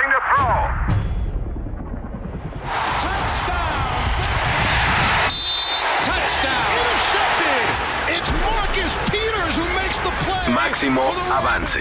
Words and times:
Requesting 0.00 0.10
to 0.12 0.20
throw. 0.34 1.90
Máximo 10.54 11.02
avance. 11.32 11.80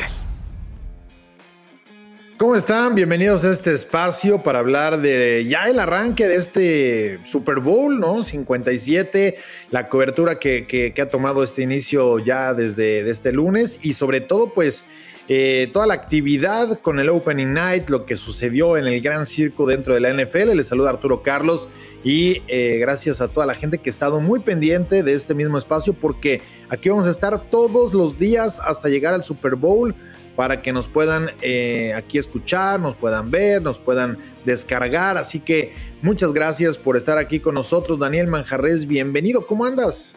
¿Cómo 2.37 2.55
están? 2.55 2.95
Bienvenidos 2.95 3.43
a 3.43 3.51
este 3.51 3.73
espacio 3.73 4.41
para 4.43 4.59
hablar 4.59 4.99
de 4.99 5.43
ya 5.45 5.67
el 5.67 5.77
arranque 5.79 6.27
de 6.27 6.35
este 6.35 7.19
Super 7.25 7.59
Bowl, 7.59 7.99
¿no? 7.99 8.23
57, 8.23 9.35
la 9.71 9.89
cobertura 9.89 10.39
que, 10.39 10.65
que- 10.65 10.93
que 10.93 11.01
ha 11.01 11.09
tomado 11.09 11.43
este 11.43 11.63
inicio 11.63 12.19
ya 12.19 12.53
desde 12.53 13.03
de 13.03 13.11
este 13.11 13.33
lunes 13.33 13.79
y 13.81 13.93
sobre 13.93 14.21
todo 14.21 14.53
pues 14.53 14.85
eh, 15.31 15.69
toda 15.71 15.85
la 15.85 15.93
actividad 15.93 16.79
con 16.79 16.99
el 16.99 17.07
Opening 17.07 17.53
Night, 17.53 17.87
lo 17.89 18.07
que 18.07 18.17
sucedió 18.17 18.77
en 18.77 18.87
el 18.87 18.99
gran 18.99 19.27
circo 19.27 19.67
dentro 19.67 19.93
de 19.93 19.99
la 19.99 20.11
NFL. 20.11 20.55
Les 20.55 20.67
saluda 20.67 20.89
Arturo 20.89 21.21
Carlos 21.21 21.69
y 22.03 22.41
eh, 22.47 22.77
gracias 22.79 23.21
a 23.21 23.27
toda 23.27 23.45
la 23.45 23.53
gente 23.53 23.77
que 23.77 23.91
ha 23.91 23.93
estado 23.93 24.19
muy 24.21 24.39
pendiente 24.39 25.03
de 25.03 25.13
este 25.13 25.35
mismo 25.35 25.59
espacio 25.59 25.93
porque 25.93 26.41
aquí 26.69 26.89
vamos 26.89 27.05
a 27.05 27.11
estar 27.11 27.47
todos 27.51 27.93
los 27.93 28.17
días 28.17 28.59
hasta 28.59 28.89
llegar 28.89 29.13
al 29.13 29.23
Super 29.23 29.53
Bowl 29.53 29.93
para 30.35 30.61
que 30.61 30.73
nos 30.73 30.87
puedan 30.87 31.29
eh, 31.43 31.93
aquí 31.93 32.17
escuchar, 32.17 32.79
nos 32.79 32.95
puedan 32.95 33.29
ver, 33.29 33.61
nos 33.61 33.79
puedan 33.79 34.17
descargar. 34.45 35.15
Así 35.17 35.41
que 35.41 35.73
muchas 36.01 36.33
gracias 36.33 36.79
por 36.79 36.97
estar 36.97 37.19
aquí 37.19 37.39
con 37.39 37.53
nosotros. 37.53 37.99
Daniel 37.99 38.27
Manjarres, 38.27 38.87
bienvenido. 38.87 39.45
¿Cómo 39.45 39.65
andas? 39.65 40.15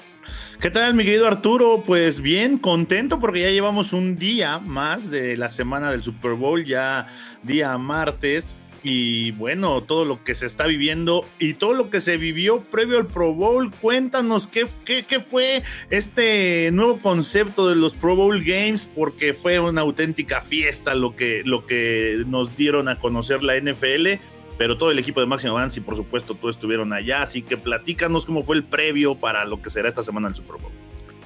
¿Qué 0.60 0.70
tal, 0.70 0.94
mi 0.94 1.04
querido 1.04 1.26
Arturo? 1.26 1.82
Pues 1.84 2.20
bien, 2.20 2.58
contento 2.58 3.18
porque 3.18 3.40
ya 3.40 3.50
llevamos 3.50 3.92
un 3.92 4.18
día 4.18 4.58
más 4.58 5.10
de 5.10 5.36
la 5.36 5.48
semana 5.48 5.90
del 5.90 6.02
Super 6.02 6.32
Bowl, 6.32 6.64
ya 6.64 7.06
día 7.42 7.76
martes. 7.78 8.54
Y 8.84 9.30
bueno, 9.32 9.82
todo 9.82 10.04
lo 10.04 10.24
que 10.24 10.34
se 10.34 10.46
está 10.46 10.66
viviendo 10.66 11.24
y 11.38 11.54
todo 11.54 11.72
lo 11.72 11.88
que 11.88 12.00
se 12.00 12.16
vivió 12.16 12.62
previo 12.62 12.98
al 12.98 13.06
Pro 13.06 13.32
Bowl, 13.32 13.70
cuéntanos 13.70 14.48
qué, 14.48 14.66
qué, 14.84 15.04
qué 15.04 15.20
fue 15.20 15.62
este 15.90 16.70
nuevo 16.72 16.98
concepto 16.98 17.68
de 17.68 17.76
los 17.76 17.94
Pro 17.94 18.16
Bowl 18.16 18.42
Games, 18.42 18.88
porque 18.92 19.34
fue 19.34 19.60
una 19.60 19.82
auténtica 19.82 20.40
fiesta 20.40 20.96
lo 20.96 21.14
que, 21.14 21.42
lo 21.44 21.64
que 21.64 22.24
nos 22.26 22.56
dieron 22.56 22.88
a 22.88 22.98
conocer 22.98 23.44
la 23.44 23.56
NFL 23.56 24.20
pero 24.58 24.76
todo 24.76 24.90
el 24.90 24.98
equipo 24.98 25.20
de 25.20 25.26
Máximo 25.26 25.56
Avance 25.56 25.80
y 25.80 25.82
por 25.82 25.96
supuesto 25.96 26.34
todos 26.34 26.56
estuvieron 26.56 26.92
allá, 26.92 27.22
así 27.22 27.42
que 27.42 27.56
platícanos 27.56 28.26
cómo 28.26 28.42
fue 28.42 28.56
el 28.56 28.64
previo 28.64 29.14
para 29.14 29.44
lo 29.44 29.60
que 29.60 29.70
será 29.70 29.88
esta 29.88 30.02
semana 30.02 30.28
el 30.28 30.34
Super 30.34 30.56
Bowl. 30.60 30.72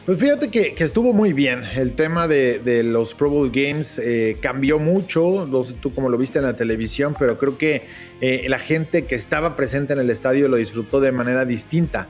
Pues 0.07 0.21
fíjate 0.21 0.51
que, 0.53 0.73
estuvo 0.79 1.13
muy 1.13 1.33
bien. 1.33 1.63
El 1.75 1.95
tema 1.95 2.29
de, 2.29 2.61
de 2.61 2.85
los 2.85 3.13
Pro 3.15 3.29
Bowl 3.29 3.51
Games 3.51 3.99
eh, 3.99 4.37
cambió 4.41 4.79
mucho. 4.79 5.49
No 5.51 5.65
sé 5.65 5.75
tú 5.75 5.93
como 5.93 6.09
lo 6.09 6.17
viste 6.17 6.39
en 6.39 6.45
la 6.45 6.55
televisión, 6.55 7.17
pero 7.19 7.37
creo 7.39 7.59
que 7.59 7.83
eh, 8.21 8.47
la 8.49 8.61
gente 8.61 9.05
que 9.05 9.17
estaba 9.17 9.57
presente 9.57 9.95
en 9.95 9.99
el 9.99 10.09
estadio 10.09 10.47
lo 10.47 10.59
disfrutó 10.59 11.01
de 11.01 11.11
manera 11.11 11.45
distinta. 11.45 12.07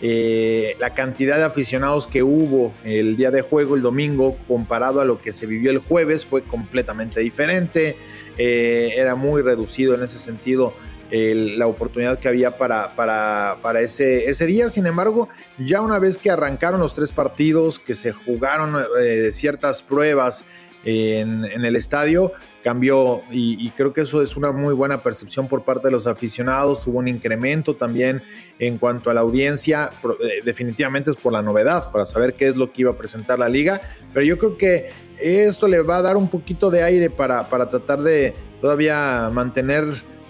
Eh, 0.00 0.76
la 0.78 0.94
cantidad 0.94 1.38
de 1.38 1.42
aficionados 1.42 2.06
que 2.06 2.22
hubo 2.22 2.72
el 2.84 3.16
día 3.16 3.32
de 3.32 3.42
juego, 3.42 3.74
el 3.74 3.82
domingo, 3.82 4.36
comparado 4.46 5.00
a 5.00 5.04
lo 5.04 5.20
que 5.20 5.32
se 5.32 5.46
vivió 5.46 5.72
el 5.72 5.78
jueves, 5.78 6.24
fue 6.24 6.42
completamente 6.42 7.18
diferente. 7.18 7.96
Eh, 8.42 8.94
era 8.96 9.16
muy 9.16 9.42
reducido 9.42 9.94
en 9.94 10.02
ese 10.02 10.18
sentido 10.18 10.72
la 11.10 11.66
oportunidad 11.66 12.18
que 12.18 12.28
había 12.28 12.56
para, 12.56 12.94
para, 12.96 13.58
para 13.60 13.80
ese, 13.80 14.30
ese 14.30 14.46
día. 14.46 14.70
Sin 14.70 14.86
embargo, 14.86 15.28
ya 15.58 15.82
una 15.82 15.98
vez 15.98 16.16
que 16.16 16.30
arrancaron 16.30 16.80
los 16.80 16.94
tres 16.94 17.12
partidos, 17.12 17.78
que 17.78 17.94
se 17.94 18.12
jugaron 18.12 18.76
eh, 18.98 19.32
ciertas 19.34 19.82
pruebas 19.82 20.46
en, 20.84 21.44
el 21.44 21.76
estadio, 21.76 22.32
cambió 22.64 23.22
y, 23.30 23.68
creo 23.70 23.92
que 23.92 24.02
eso 24.02 24.22
es 24.22 24.36
una 24.38 24.52
muy 24.52 24.72
buena 24.72 25.02
percepción 25.02 25.46
por 25.46 25.62
parte 25.62 25.88
de 25.88 25.92
los 25.92 26.06
aficionados. 26.06 26.80
Tuvo 26.80 27.00
un 27.00 27.08
incremento 27.08 27.76
también 27.76 28.22
en 28.58 28.78
cuanto 28.78 29.10
a 29.10 29.14
la 29.14 29.20
audiencia. 29.20 29.90
Eh, 30.02 30.40
definitivamente 30.44 31.10
es 31.10 31.16
por 31.16 31.34
la 31.34 31.42
novedad, 31.42 31.90
para 31.90 32.06
saber 32.06 32.32
qué 32.34 32.48
es 32.48 32.56
lo 32.56 32.72
que 32.72 32.82
iba 32.82 32.92
a 32.92 32.96
presentar 32.96 33.38
la 33.38 33.50
liga. 33.50 33.82
Pero 34.14 34.24
yo 34.24 34.38
creo 34.38 34.56
que 34.56 35.09
esto 35.22 35.68
le 35.68 35.80
va 35.82 35.98
a 35.98 36.02
dar 36.02 36.16
un 36.16 36.28
poquito 36.28 36.70
de 36.70 36.82
aire 36.82 37.10
para, 37.10 37.48
para 37.48 37.68
tratar 37.68 38.00
de 38.00 38.34
todavía 38.60 39.30
mantener 39.32 39.84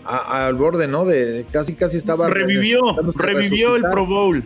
a- 0.04 0.46
al 0.46 0.54
borde, 0.54 0.88
¿no? 0.88 1.04
De 1.04 1.44
casi 1.52 1.74
casi 1.74 1.96
estaba 1.96 2.28
Revivió, 2.28 2.80
revivió 3.18 3.76
el. 3.76 3.82
Pro 3.82 4.06
Bowl. 4.06 4.42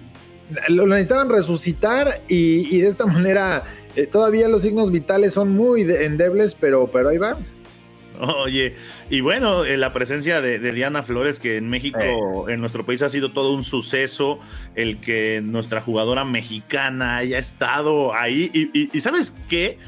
Lo 0.68 0.86
necesitaban 0.86 1.30
resucitar 1.30 2.20
y, 2.28 2.74
y 2.74 2.80
de 2.80 2.88
esta 2.88 3.06
manera 3.06 3.62
eh, 3.96 4.06
todavía 4.06 4.46
los 4.48 4.62
signos 4.62 4.90
vitales 4.92 5.32
son 5.32 5.50
muy 5.50 5.84
de- 5.84 6.04
endebles, 6.04 6.54
pero, 6.54 6.88
pero 6.92 7.08
ahí 7.08 7.18
van. 7.18 7.36
Oye, 8.20 8.76
y 9.10 9.20
bueno, 9.22 9.64
eh, 9.64 9.76
la 9.76 9.92
presencia 9.92 10.40
de, 10.40 10.60
de 10.60 10.70
Diana 10.72 11.02
Flores, 11.02 11.40
que 11.40 11.56
en 11.56 11.68
México, 11.68 12.48
en 12.48 12.60
nuestro 12.60 12.86
país 12.86 13.02
ha 13.02 13.08
sido 13.08 13.32
todo 13.32 13.52
un 13.52 13.64
suceso, 13.64 14.38
el 14.76 15.00
que 15.00 15.40
nuestra 15.42 15.80
jugadora 15.80 16.24
mexicana 16.24 17.16
haya 17.16 17.38
estado 17.38 18.14
ahí. 18.14 18.50
Y, 18.54 18.70
y- 18.78 18.88
y 18.92 19.00
¿sabes 19.00 19.34
qué? 19.48 19.78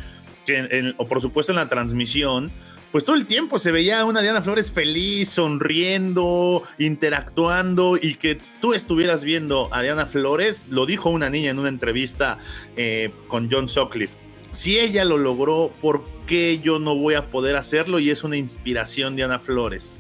Que 0.47 0.95
o 0.97 1.09
por 1.09 1.21
supuesto 1.21 1.53
en 1.53 1.57
la 1.57 1.69
transmisión, 1.69 2.53
pues 2.93 3.05
todo 3.05 3.17
el 3.17 3.27
tiempo 3.27 3.59
se 3.59 3.73
veía 3.73 4.05
una 4.05 4.23
Diana 4.23 4.41
Flores 4.41 4.71
feliz, 4.71 5.29
sonriendo, 5.29 6.63
interactuando 6.79 7.99
y 8.01 8.15
que 8.15 8.39
tú 8.61 8.73
estuvieras 8.73 9.23
viendo 9.23 9.69
a 9.71 9.83
Diana 9.83 10.07
Flores, 10.07 10.65
lo 10.71 10.87
dijo 10.87 11.11
una 11.11 11.29
niña 11.29 11.51
en 11.51 11.59
una 11.59 11.69
entrevista 11.69 12.39
eh, 12.77 13.11
con 13.29 13.51
John 13.51 13.69
Sutcliffe. 13.69 14.15
Si 14.53 14.79
ella 14.79 15.05
lo 15.05 15.19
logró, 15.19 15.73
¿por 15.83 16.05
qué 16.27 16.59
yo 16.63 16.79
no 16.79 16.97
voy 16.97 17.15
a 17.15 17.27
poder 17.27 17.57
hacerlo? 17.57 17.99
Y 17.99 18.11
es 18.11 18.25
una 18.25 18.39
inspiración 18.39 19.15
Diana 19.15 19.39
Flores. 19.39 19.99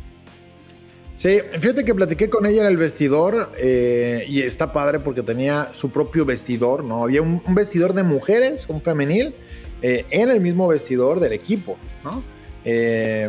Sí, 1.16 1.40
fíjate 1.52 1.84
que 1.84 1.94
platiqué 1.94 2.30
con 2.30 2.46
ella 2.46 2.62
en 2.62 2.68
el 2.68 2.76
vestidor 2.76 3.52
eh, 3.58 4.24
y 4.28 4.40
está 4.40 4.72
padre 4.72 5.00
porque 5.00 5.22
tenía 5.22 5.70
su 5.74 5.90
propio 5.90 6.24
vestidor, 6.24 6.84
¿no? 6.84 7.04
Había 7.04 7.20
un 7.20 7.42
vestidor 7.48 7.92
de 7.94 8.04
mujeres, 8.04 8.66
un 8.68 8.80
femenil, 8.80 9.34
eh, 9.82 10.04
en 10.10 10.30
el 10.30 10.40
mismo 10.40 10.68
vestidor 10.68 11.20
del 11.20 11.32
equipo, 11.32 11.76
¿no? 12.02 12.22
Eh, 12.64 13.28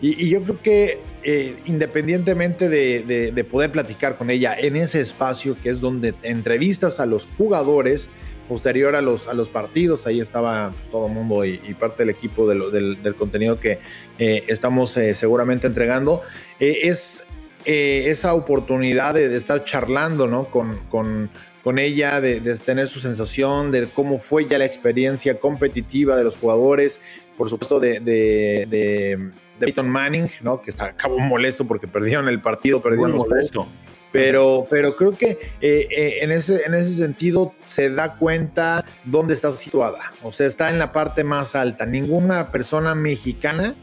y, 0.00 0.28
yo 0.28 0.42
creo 0.42 0.62
que 0.62 0.98
eh, 1.22 1.56
independientemente 1.66 2.68
de, 2.68 3.02
de- 3.02 3.32
de 3.32 3.44
poder 3.44 3.70
platicar 3.70 4.16
con 4.16 4.30
ella 4.30 4.54
en 4.58 4.76
ese 4.76 5.00
espacio 5.00 5.56
que 5.62 5.70
es 5.70 5.80
donde 5.80 6.14
entrevistas 6.22 7.00
a 7.00 7.06
los 7.06 7.28
jugadores, 7.38 8.08
posterior 8.48 8.96
a 8.96 9.02
los, 9.02 9.26
partidos, 9.50 10.06
ahí 10.06 10.20
estaba 10.20 10.72
todo 10.90 11.06
el 11.06 11.12
mundo 11.12 11.44
y, 11.44 11.56
parte 11.78 12.02
del 12.04 12.10
equipo 12.10 12.46
del, 12.46 13.14
contenido 13.16 13.58
que 13.58 13.78
estamos 14.18 14.90
seguramente 14.90 15.66
entregando, 15.66 16.20
es 16.60 17.26
esa 17.64 18.34
oportunidad 18.34 19.14
de, 19.14 19.34
estar 19.34 19.64
charlando 19.64 20.26
¿no? 20.26 20.50
con, 20.50 21.30
con 21.64 21.78
ella, 21.78 22.20
de, 22.20 22.40
de 22.40 22.58
tener 22.58 22.88
su 22.88 23.00
sensación 23.00 23.72
de 23.72 23.88
cómo 23.88 24.18
fue 24.18 24.46
ya 24.46 24.58
la 24.58 24.66
experiencia 24.66 25.40
competitiva 25.40 26.14
de 26.14 26.22
los 26.22 26.36
jugadores, 26.36 27.00
por 27.38 27.48
supuesto 27.48 27.80
de, 27.80 28.00
de, 28.00 28.66
de, 28.68 29.16
de 29.18 29.32
Peyton 29.58 29.88
Manning, 29.88 30.30
¿no? 30.42 30.60
que 30.60 30.70
está 30.70 30.84
acabó 30.84 31.18
molesto 31.18 31.66
porque 31.66 31.88
perdieron 31.88 32.28
el 32.28 32.42
partido, 32.42 32.82
perdieron 32.82 33.12
los 33.12 33.24
juegos. 33.24 33.36
molesto. 33.56 33.66
Pero, 34.12 34.66
pero 34.70 34.94
creo 34.94 35.16
que 35.16 35.30
eh, 35.60 35.88
eh, 35.90 36.18
en, 36.20 36.30
ese, 36.30 36.64
en 36.66 36.74
ese 36.74 36.94
sentido 36.94 37.52
se 37.64 37.90
da 37.90 38.16
cuenta 38.16 38.84
dónde 39.04 39.34
está 39.34 39.50
situada. 39.56 40.12
O 40.22 40.30
sea, 40.30 40.46
está 40.46 40.70
en 40.70 40.78
la 40.78 40.92
parte 40.92 41.24
más 41.24 41.56
alta. 41.56 41.84
Ninguna 41.84 42.52
persona 42.52 42.94
mexicana 42.94 43.74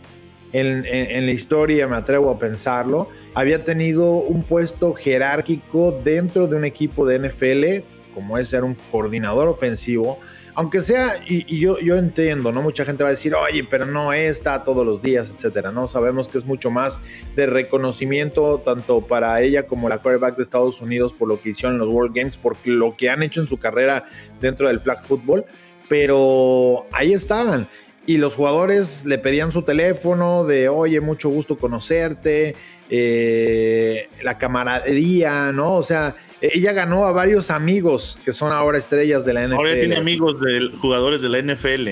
en, 0.54 1.26
la 1.26 1.32
historia, 1.32 1.88
me 1.88 1.96
atrevo 1.96 2.30
a 2.30 2.40
pensarlo, 2.40 3.10
había 3.34 3.64
tenido 3.64 4.16
un 4.16 4.44
puesto 4.44 4.94
jerárquico 4.94 6.00
dentro 6.04 6.48
de 6.48 6.56
un 6.56 6.66
equipo 6.66 7.06
de 7.06 7.20
NFL, 7.20 8.14
como 8.14 8.38
es 8.38 8.50
ser 8.50 8.64
un 8.64 8.76
coordinador 8.92 9.48
ofensivo. 9.48 10.20
Aunque 10.54 10.82
sea, 10.82 11.24
y, 11.26 11.46
y 11.48 11.62
yo, 11.62 11.80
yo 11.80 11.96
entiendo, 11.96 12.52
¿no? 12.52 12.62
Mucha 12.62 12.84
gente 12.84 13.04
va 13.04 13.10
a 13.10 13.12
decir, 13.12 13.34
oye, 13.34 13.64
pero 13.64 13.86
no 13.86 14.12
está 14.12 14.66
todos 14.66 14.86
los 14.86 15.02
días, 15.02 15.34
etcétera, 15.34 15.72
¿no? 15.72 15.88
Sabemos 15.88 16.28
que 16.28 16.38
es 16.38 16.46
mucho 16.46 16.70
más 16.70 17.00
de 17.38 17.46
reconocimiento 17.46 18.60
tanto 18.60 19.00
para 19.00 19.40
ella 19.42 19.66
como 19.66 19.88
la 19.88 20.00
quarterback 20.00 20.36
de 20.36 20.44
Estados 20.44 20.82
Unidos 20.82 21.14
por 21.14 21.30
lo 21.30 21.42
que 21.42 21.52
hicieron 21.52 21.76
en 21.76 21.80
los 21.80 21.88
World 21.88 22.14
Games, 22.14 22.36
por 22.36 22.58
lo 22.66 22.98
que 22.98 23.10
han 23.10 23.24
hecho 23.24 23.40
en 23.40 23.48
su 23.48 23.58
carrera 23.58 24.04
dentro 24.42 24.68
del 24.68 24.82
flag 24.82 25.06
football, 25.06 25.46
pero 25.88 26.86
ahí 26.92 27.14
estaban. 27.14 27.70
Y 28.08 28.18
los 28.18 28.36
jugadores 28.36 29.06
le 29.06 29.18
pedían 29.20 29.52
su 29.52 29.62
teléfono 29.62 30.44
de, 30.44 30.70
oye, 30.70 31.00
mucho 31.02 31.30
gusto 31.30 31.58
conocerte, 31.58 32.56
eh, 32.90 34.10
la 34.24 34.38
camaradería, 34.38 35.52
¿no? 35.52 35.76
O 35.76 35.84
sea, 35.84 36.16
ella 36.42 36.74
ganó 36.74 37.06
a 37.06 37.12
varios 37.12 37.50
amigos 37.52 38.18
que 38.26 38.34
son 38.34 38.52
ahora 38.52 38.78
estrellas 38.78 39.24
de 39.26 39.34
la 39.34 39.44
NFL. 39.44 39.54
Ahora 39.56 39.74
tiene 39.76 39.96
amigos 39.98 40.36
de 40.42 40.72
jugadores 40.80 41.22
de 41.22 41.30
la 41.30 41.40
NFL. 41.42 41.90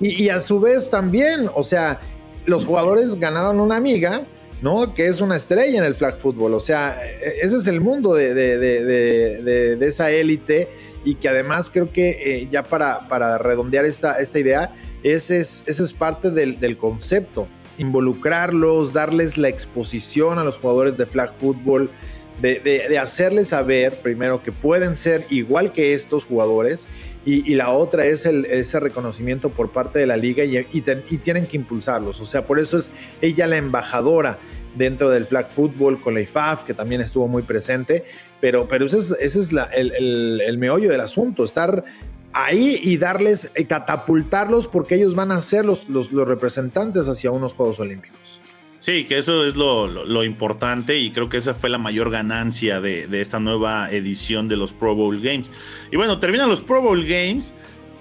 Y, 0.00 0.24
y 0.24 0.28
a 0.30 0.40
su 0.40 0.60
vez 0.60 0.90
también, 0.90 1.48
o 1.54 1.62
sea, 1.62 2.00
los 2.44 2.64
jugadores 2.66 3.14
ganaron 3.20 3.60
una 3.60 3.76
amiga, 3.76 4.22
¿no? 4.62 4.94
Que 4.94 5.06
es 5.06 5.20
una 5.20 5.36
estrella 5.36 5.78
en 5.78 5.84
el 5.84 5.94
flag 5.94 6.18
football. 6.18 6.54
O 6.54 6.60
sea, 6.60 7.00
e- 7.04 7.38
ese 7.42 7.56
es 7.58 7.66
el 7.68 7.80
mundo 7.80 8.14
de, 8.14 8.34
de- 8.34 8.58
de- 8.58 8.84
de- 8.84 9.42
de- 9.42 9.76
de 9.76 9.88
esa 9.88 10.10
élite 10.10 10.68
y 11.04 11.14
que 11.14 11.28
además 11.28 11.70
creo 11.70 11.92
que 11.92 12.10
eh, 12.10 12.48
ya 12.50 12.62
para, 12.62 13.08
para 13.08 13.38
redondear 13.38 13.84
esta, 13.84 14.18
esta 14.18 14.38
idea, 14.40 14.72
ese 15.02 15.38
es, 15.38 15.64
eso 15.66 15.84
es 15.84 15.92
parte 15.92 16.30
del, 16.30 16.76
concepto. 16.76 17.48
involucrarlos, 17.78 18.92
darles 18.92 19.38
la 19.38 19.48
exposición 19.48 20.38
a 20.38 20.44
los 20.44 20.58
jugadores 20.58 20.96
de 20.96 21.06
flag 21.06 21.34
football, 21.34 21.90
de, 22.40 22.98
hacerles 22.98 23.48
saber 23.48 23.94
primero 24.02 24.42
que 24.42 24.52
pueden 24.52 24.96
ser 24.96 25.26
igual 25.30 25.72
que 25.72 25.94
estos 25.94 26.24
jugadores 26.24 26.88
y, 27.24 27.54
la 27.54 27.70
otra 27.70 28.04
es 28.04 28.26
ese 28.26 28.80
reconocimiento 28.80 29.50
por 29.50 29.70
parte 29.70 30.00
de 30.00 30.06
la 30.06 30.16
liga 30.16 30.44
y, 30.44 30.80
tienen 31.18 31.46
que 31.46 31.56
impulsarlos. 31.56 32.20
O 32.20 32.24
sea, 32.24 32.46
por 32.46 32.58
eso 32.58 32.78
es 32.78 32.90
ella 33.20 33.46
la 33.46 33.56
embajadora 33.56 34.38
dentro 34.76 35.10
del 35.10 35.26
flag 35.26 35.50
football 35.50 36.00
con 36.00 36.14
la 36.14 36.20
IFAF, 36.20 36.64
que 36.64 36.74
también 36.74 37.00
estuvo 37.00 37.28
muy 37.28 37.42
presente, 37.42 38.02
pero, 38.40 38.66
pero 38.66 38.86
ese 38.86 38.98
es, 39.20 39.50
el, 39.72 40.58
meollo 40.58 40.90
del 40.90 41.00
asunto, 41.00 41.44
estar 41.44 41.84
ahí 42.32 42.80
y 42.82 42.96
darles, 42.96 43.50
eh, 43.54 43.66
catapultarlos 43.66 44.68
porque 44.68 44.96
ellos 44.96 45.14
van 45.14 45.32
a 45.32 45.40
ser 45.40 45.64
los, 45.64 45.88
los, 45.88 46.10
representantes 46.10 47.08
hacia 47.08 47.30
unos 47.30 47.54
Juegos 47.54 47.80
Olímpicos. 47.80 48.40
Sí, 48.80 49.04
que 49.04 49.18
eso 49.18 49.46
es 49.46 49.54
lo, 49.54 50.24
importante 50.24 50.98
y 50.98 51.12
creo 51.12 51.28
que 51.28 51.36
esa 51.36 51.54
fue 51.54 51.70
la 51.70 51.78
mayor 51.78 52.10
ganancia 52.10 52.80
de, 52.80 53.06
de, 53.06 53.20
esta 53.20 53.38
nueva 53.38 53.88
edición 53.90 54.48
de 54.48 54.56
los 54.56 54.72
Pro 54.72 54.96
Bowl 54.96 55.20
Games. 55.20 55.52
Y 55.92 55.96
bueno, 55.96 56.18
terminan 56.18 56.48
los 56.48 56.62
Pro 56.62 56.82
Bowl 56.82 57.04
Games 57.04 57.54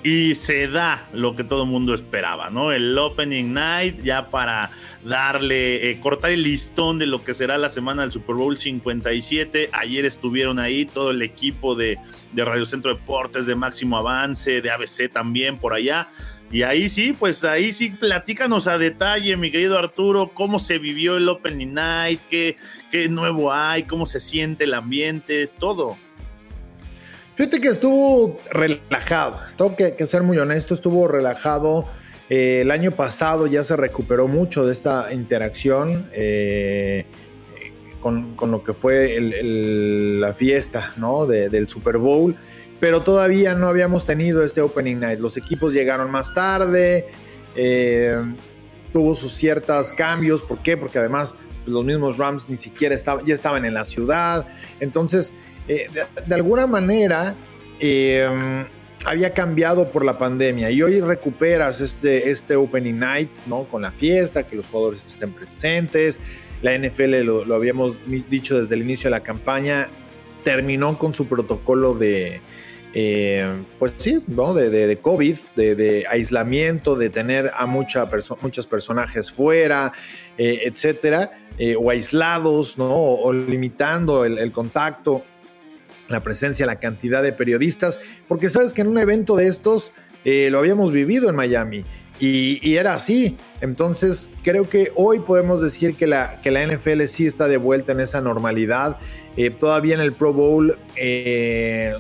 y 0.04 0.36
se 0.36 0.68
da 0.68 1.08
lo 1.14 1.36
que 1.36 1.44
todo 1.44 1.64
el 1.64 1.70
mundo 1.70 1.94
esperaba, 1.94 2.50
¿no? 2.50 2.72
El 2.72 2.98
Opening 2.98 3.54
Night 3.54 4.02
ya 4.04 4.30
para 4.30 4.72
darle, 5.04 5.92
eh, 5.92 6.00
cortar 6.00 6.32
el 6.32 6.44
listón 6.44 6.98
de 6.98 7.06
lo 7.06 7.24
que 7.24 7.34
será 7.34 7.58
la 7.58 7.70
semana 7.70 8.02
del 8.02 8.12
Super 8.12 8.36
Bowl 8.36 8.58
57. 8.58 9.70
Ayer 9.74 10.06
estuvieron 10.06 10.60
ahí 10.60 10.86
todo 10.86 11.12
el 11.12 11.22
equipo 11.22 11.76
de, 11.76 11.98
de 12.32 12.46
Radio 12.46 12.66
Centro 12.66 12.94
Deportes, 12.94 13.46
de 13.46 13.56
Máximo 13.56 13.98
Avance, 13.98 14.62
de 14.62 14.72
ABC 14.72 15.12
también 15.12 15.58
por 15.58 15.74
allá. 15.74 16.10
Y 16.52 16.64
ahí 16.64 16.90
sí, 16.90 17.16
pues 17.18 17.46
ahí 17.46 17.72
sí, 17.72 17.92
platícanos 17.92 18.68
a 18.68 18.78
detalle, 18.78 19.38
mi 19.38 19.52
querido 19.52 19.78
Arturo, 19.78 20.32
cómo 20.34 20.60
se 20.60 20.80
vivió 20.80 21.16
el 21.16 21.30
Opening 21.30 21.74
Night, 21.74 22.20
qué, 22.30 22.58
qué 22.92 23.08
nuevo 23.08 23.54
hay, 23.54 23.84
cómo 23.84 24.06
se 24.06 24.20
siente 24.20 24.66
el 24.66 24.74
ambiente, 24.74 25.48
todo. 25.48 25.98
Fíjate 27.36 27.62
que 27.62 27.70
estuvo 27.70 28.38
relajado, 28.52 29.40
tengo 29.58 29.76
que, 29.76 30.06
ser 30.06 30.22
muy 30.22 30.38
honesto, 30.38 30.74
estuvo 30.74 31.08
relajado. 31.08 31.86
Eh, 32.30 32.62
el 32.62 32.72
año 32.72 32.92
pasado 32.92 33.48
ya 33.48 33.64
se 33.64 33.76
recuperó 33.76 34.28
mucho 34.28 34.66
de 34.66 34.74
esta 34.74 35.14
interacción 35.14 36.10
eh, 36.14 37.06
con, 38.02 38.36
lo 38.40 38.64
que 38.64 38.74
fue 38.74 39.20
la 39.20 40.34
fiesta 40.34 40.94
¿no? 40.98 41.26
del 41.26 41.70
Super 41.70 41.98
Bowl, 41.98 42.36
pero 42.80 43.04
todavía 43.04 43.54
no 43.54 43.68
habíamos 43.68 44.06
tenido 44.06 44.44
este 44.44 44.62
Opening 44.62 45.00
Night. 45.00 45.20
Los 45.20 45.38
equipos 45.38 45.74
llegaron 45.74 46.12
más 46.12 46.34
tarde, 46.34 47.12
eh, 47.56 48.18
tuvo 48.92 49.16
sus 49.16 49.32
ciertos 49.34 49.94
cambios. 49.94 50.42
¿Por 50.42 50.60
qué? 50.60 50.76
Porque 50.76 51.00
además 51.00 51.36
los 51.66 51.86
mismos 51.86 52.18
Rams 52.18 52.50
ni 52.50 52.58
siquiera 52.58 52.96
estaban, 52.96 53.26
ya 53.26 53.34
estaban 53.34 53.66
en 53.66 53.74
la 53.74 53.86
ciudad. 53.86 54.48
Entonces, 54.80 55.34
eh, 55.68 55.88
de, 56.26 56.36
alguna 56.36 56.68
manera 56.68 57.36
em, 57.80 58.66
había 59.06 59.34
cambiado 59.34 59.92
por 59.92 60.04
la 60.06 60.18
pandemia 60.18 60.72
y 60.72 60.82
hoy 60.82 61.00
recuperas 61.02 61.82
este, 61.82 62.30
este 62.30 62.56
Opening 62.56 63.00
Night, 63.00 63.30
¿no? 63.48 63.66
Con 63.66 63.84
la 63.84 63.92
fiesta, 63.92 64.44
que 64.44 64.56
los 64.56 64.68
jugadores 64.68 65.04
estén 65.06 65.32
presentes. 65.32 66.20
La 66.62 66.78
NFL, 66.78 67.24
lo, 67.24 67.56
habíamos 67.56 68.00
dicho 68.30 68.60
desde 68.60 68.76
el 68.76 68.82
inicio 68.82 69.10
de 69.10 69.12
la 69.12 69.24
campaña, 69.24 69.90
terminó 70.44 70.98
con 70.98 71.14
su 71.14 71.28
protocolo 71.28 71.96
de, 71.96 72.42
eh, 72.94 73.64
pues 73.80 73.94
sí, 73.98 74.22
¿no? 74.28 74.54
De, 74.54 74.70
de, 74.70 74.98
COVID, 74.98 75.38
de, 75.56 76.06
aislamiento, 76.08 76.96
de 76.96 77.10
tener 77.10 77.52
a 77.56 77.66
mucha 77.66 78.08
muchos 78.42 78.68
personajes 78.68 79.32
fuera, 79.32 79.92
eh, 80.38 80.62
etcétera, 80.66 81.32
o 81.80 81.90
aislados, 81.90 82.78
¿no? 82.78 82.92
O, 82.94 83.34
limitando 83.34 84.24
el, 84.26 84.52
contacto 84.52 85.24
la 86.12 86.24
presencia, 86.24 86.66
la 86.66 86.80
cantidad 86.80 87.24
de 87.24 87.34
periodistas, 87.34 88.00
porque 88.28 88.50
sabes 88.50 88.74
que 88.74 88.82
en 88.82 88.88
un 88.88 88.98
evento 88.98 89.36
de 89.36 89.48
estos 89.48 89.94
eh, 90.26 90.50
lo 90.52 90.60
habíamos 90.60 90.92
vivido 90.92 91.30
en 91.30 91.36
Miami 91.36 91.86
y, 92.22 92.76
era 92.76 92.94
así. 92.94 93.36
Entonces 93.62 94.30
creo 94.44 94.70
que 94.70 94.92
hoy 94.96 95.20
podemos 95.20 95.62
decir 95.62 95.96
que 95.96 96.06
la, 96.06 96.40
que 96.42 96.52
la 96.52 96.66
NFL 96.66 97.06
sí 97.08 97.26
está 97.26 97.48
de 97.48 97.58
vuelta 97.58 97.94
en 97.94 98.00
esa 98.00 98.22
normalidad. 98.22 98.98
Eh, 99.38 99.50
todavía 99.50 99.96
en 99.96 100.02
el 100.02 100.14
Pro 100.14 100.34
Bowl 100.34 100.78
eh, 100.96 101.96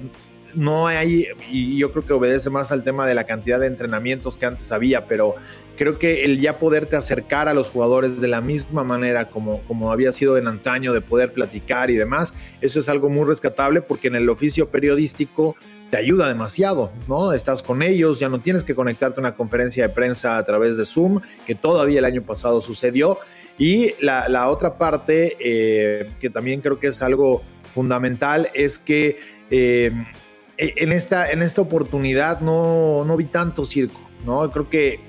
no 0.54 0.88
hay, 0.88 1.28
y 1.50 1.78
yo 1.78 1.92
creo 1.92 2.06
que 2.06 2.14
obedece 2.14 2.50
más 2.50 2.72
al 2.72 2.84
tema 2.84 3.06
de 3.06 3.16
la 3.16 3.26
cantidad 3.26 3.60
de 3.60 3.68
entrenamientos 3.68 4.38
que 4.38 4.46
antes 4.46 4.72
había, 4.72 5.08
pero 5.08 5.36
creo 5.78 5.98
que 5.98 6.26
el 6.26 6.40
ya 6.40 6.60
poderte 6.60 6.96
acercar 6.96 7.48
a 7.48 7.54
los 7.54 7.70
jugadores 7.70 8.22
de 8.22 8.28
la 8.28 8.42
misma 8.42 8.84
manera 8.84 9.30
como, 9.30 9.62
como 9.64 9.92
había 9.92 10.12
sido 10.12 10.38
en 10.38 10.48
antaño, 10.48 10.94
de 10.94 11.02
poder 11.02 11.34
platicar 11.34 11.90
y 11.90 11.96
demás, 11.96 12.34
eso 12.62 12.80
es 12.80 12.90
algo 12.90 13.10
muy 13.10 13.26
rescatable 13.26 13.82
porque 13.82 14.08
en 14.08 14.16
el 14.16 14.30
oficio 14.30 14.70
periodístico 14.70 15.56
te 15.92 15.98
ayuda 15.98 16.28
demasiado, 16.28 16.92
¿no? 17.08 17.34
Estás 17.34 17.62
con 17.62 17.82
ellos, 17.82 18.18
ya 18.18 18.30
no 18.30 18.40
tienes 18.40 18.64
que 18.64 18.74
conectarte 18.74 19.20
a 19.20 19.22
una 19.22 19.36
conferencia 19.36 19.88
de 19.88 19.94
prensa 19.94 20.38
a 20.38 20.46
través 20.46 20.78
de 20.78 20.86
Zoom, 20.86 21.20
que 21.46 21.54
todavía 21.54 22.00
el 22.00 22.06
año 22.06 22.24
pasado 22.24 22.62
sucedió. 22.62 23.20
Y 23.58 23.94
la, 24.00 24.50
otra 24.50 24.78
parte, 24.78 25.36
eh, 25.40 26.12
que 26.20 26.30
también 26.30 26.62
creo 26.62 26.80
que 26.80 26.88
es 26.88 27.02
algo 27.02 27.44
fundamental, 27.70 28.50
es 28.54 28.80
que 28.80 29.20
eh, 29.52 29.92
en, 30.62 30.92
esta, 30.92 31.32
en 31.32 31.42
esta 31.42 31.62
oportunidad 31.62 32.40
no, 32.40 33.04
no 33.04 33.18
vi 33.18 33.26
tanto 33.26 33.66
circo, 33.66 34.00
¿no? 34.26 34.50
Creo 34.52 34.70
que 34.70 35.00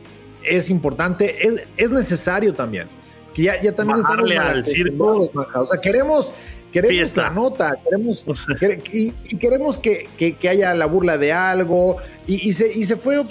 es 0.43 0.71
importante, 0.71 1.37
es, 1.77 1.91
necesario 1.91 2.55
también. 2.55 2.89
Que 3.35 3.43
ya, 3.43 3.61
ya 3.61 3.73
también 3.73 3.99
estamos 3.99 4.31
al 4.31 4.67
circo. 4.67 5.31
O 5.35 5.67
sea, 5.67 5.81
queremos, 5.81 6.33
queremos 6.73 7.17
la 7.17 7.31
nota, 7.31 7.79
queremos, 7.85 8.25
y, 8.93 9.13
queremos 9.37 9.79
que, 9.79 10.09
haya 10.49 10.75
la 10.75 10.87
burla 10.87 11.19
de 11.19 11.33
algo, 11.33 11.99
y, 12.27 12.53
se, 12.55 12.73
y 12.73 12.85
se 12.85 12.97
fue 12.97 13.21
eh, 13.21 13.25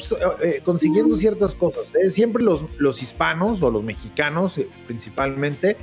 eh, 0.44 0.62
consiguiendo 0.64 1.16
ciertas 1.18 1.56
cosas. 1.56 1.92
¿eh? 1.96 2.12
Siempre 2.12 2.44
los, 2.44 2.66
los 2.78 3.02
hispanos 3.02 3.64
o 3.64 3.72
los 3.72 3.84
mexicanos 3.84 4.60
principalmente 4.86 5.76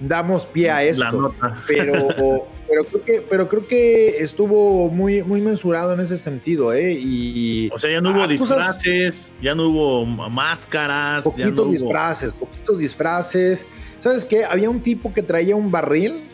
damos 0.00 0.46
pie 0.46 0.70
a 0.70 0.82
esto. 0.82 1.34
Pero, 1.66 2.08
pero 2.68 2.84
creo 2.84 3.04
que, 3.04 3.20
pero 3.28 3.48
creo 3.48 3.66
que 3.66 4.18
estuvo 4.18 4.88
muy, 4.88 5.22
muy 5.22 5.40
mensurado 5.40 5.92
en 5.92 6.00
ese 6.00 6.16
sentido, 6.16 6.72
¿eh? 6.72 6.92
Y, 6.92 7.70
o 7.72 7.78
sea, 7.78 7.90
ya 7.90 8.00
no 8.00 8.10
hubo 8.10 8.26
disfraces, 8.26 9.30
ya 9.40 9.54
no 9.54 9.68
hubo 9.68 10.06
máscaras. 10.06 11.24
Poquitos 11.24 11.72
disfraces, 11.72 12.32
poquitos 12.32 12.78
disfraces. 12.78 13.66
¿Sabes 13.98 14.24
qué? 14.24 14.44
Había 14.44 14.70
un 14.70 14.80
tipo 14.80 15.12
que 15.12 15.22
traía 15.22 15.54
un 15.56 15.70
barril. 15.70 16.28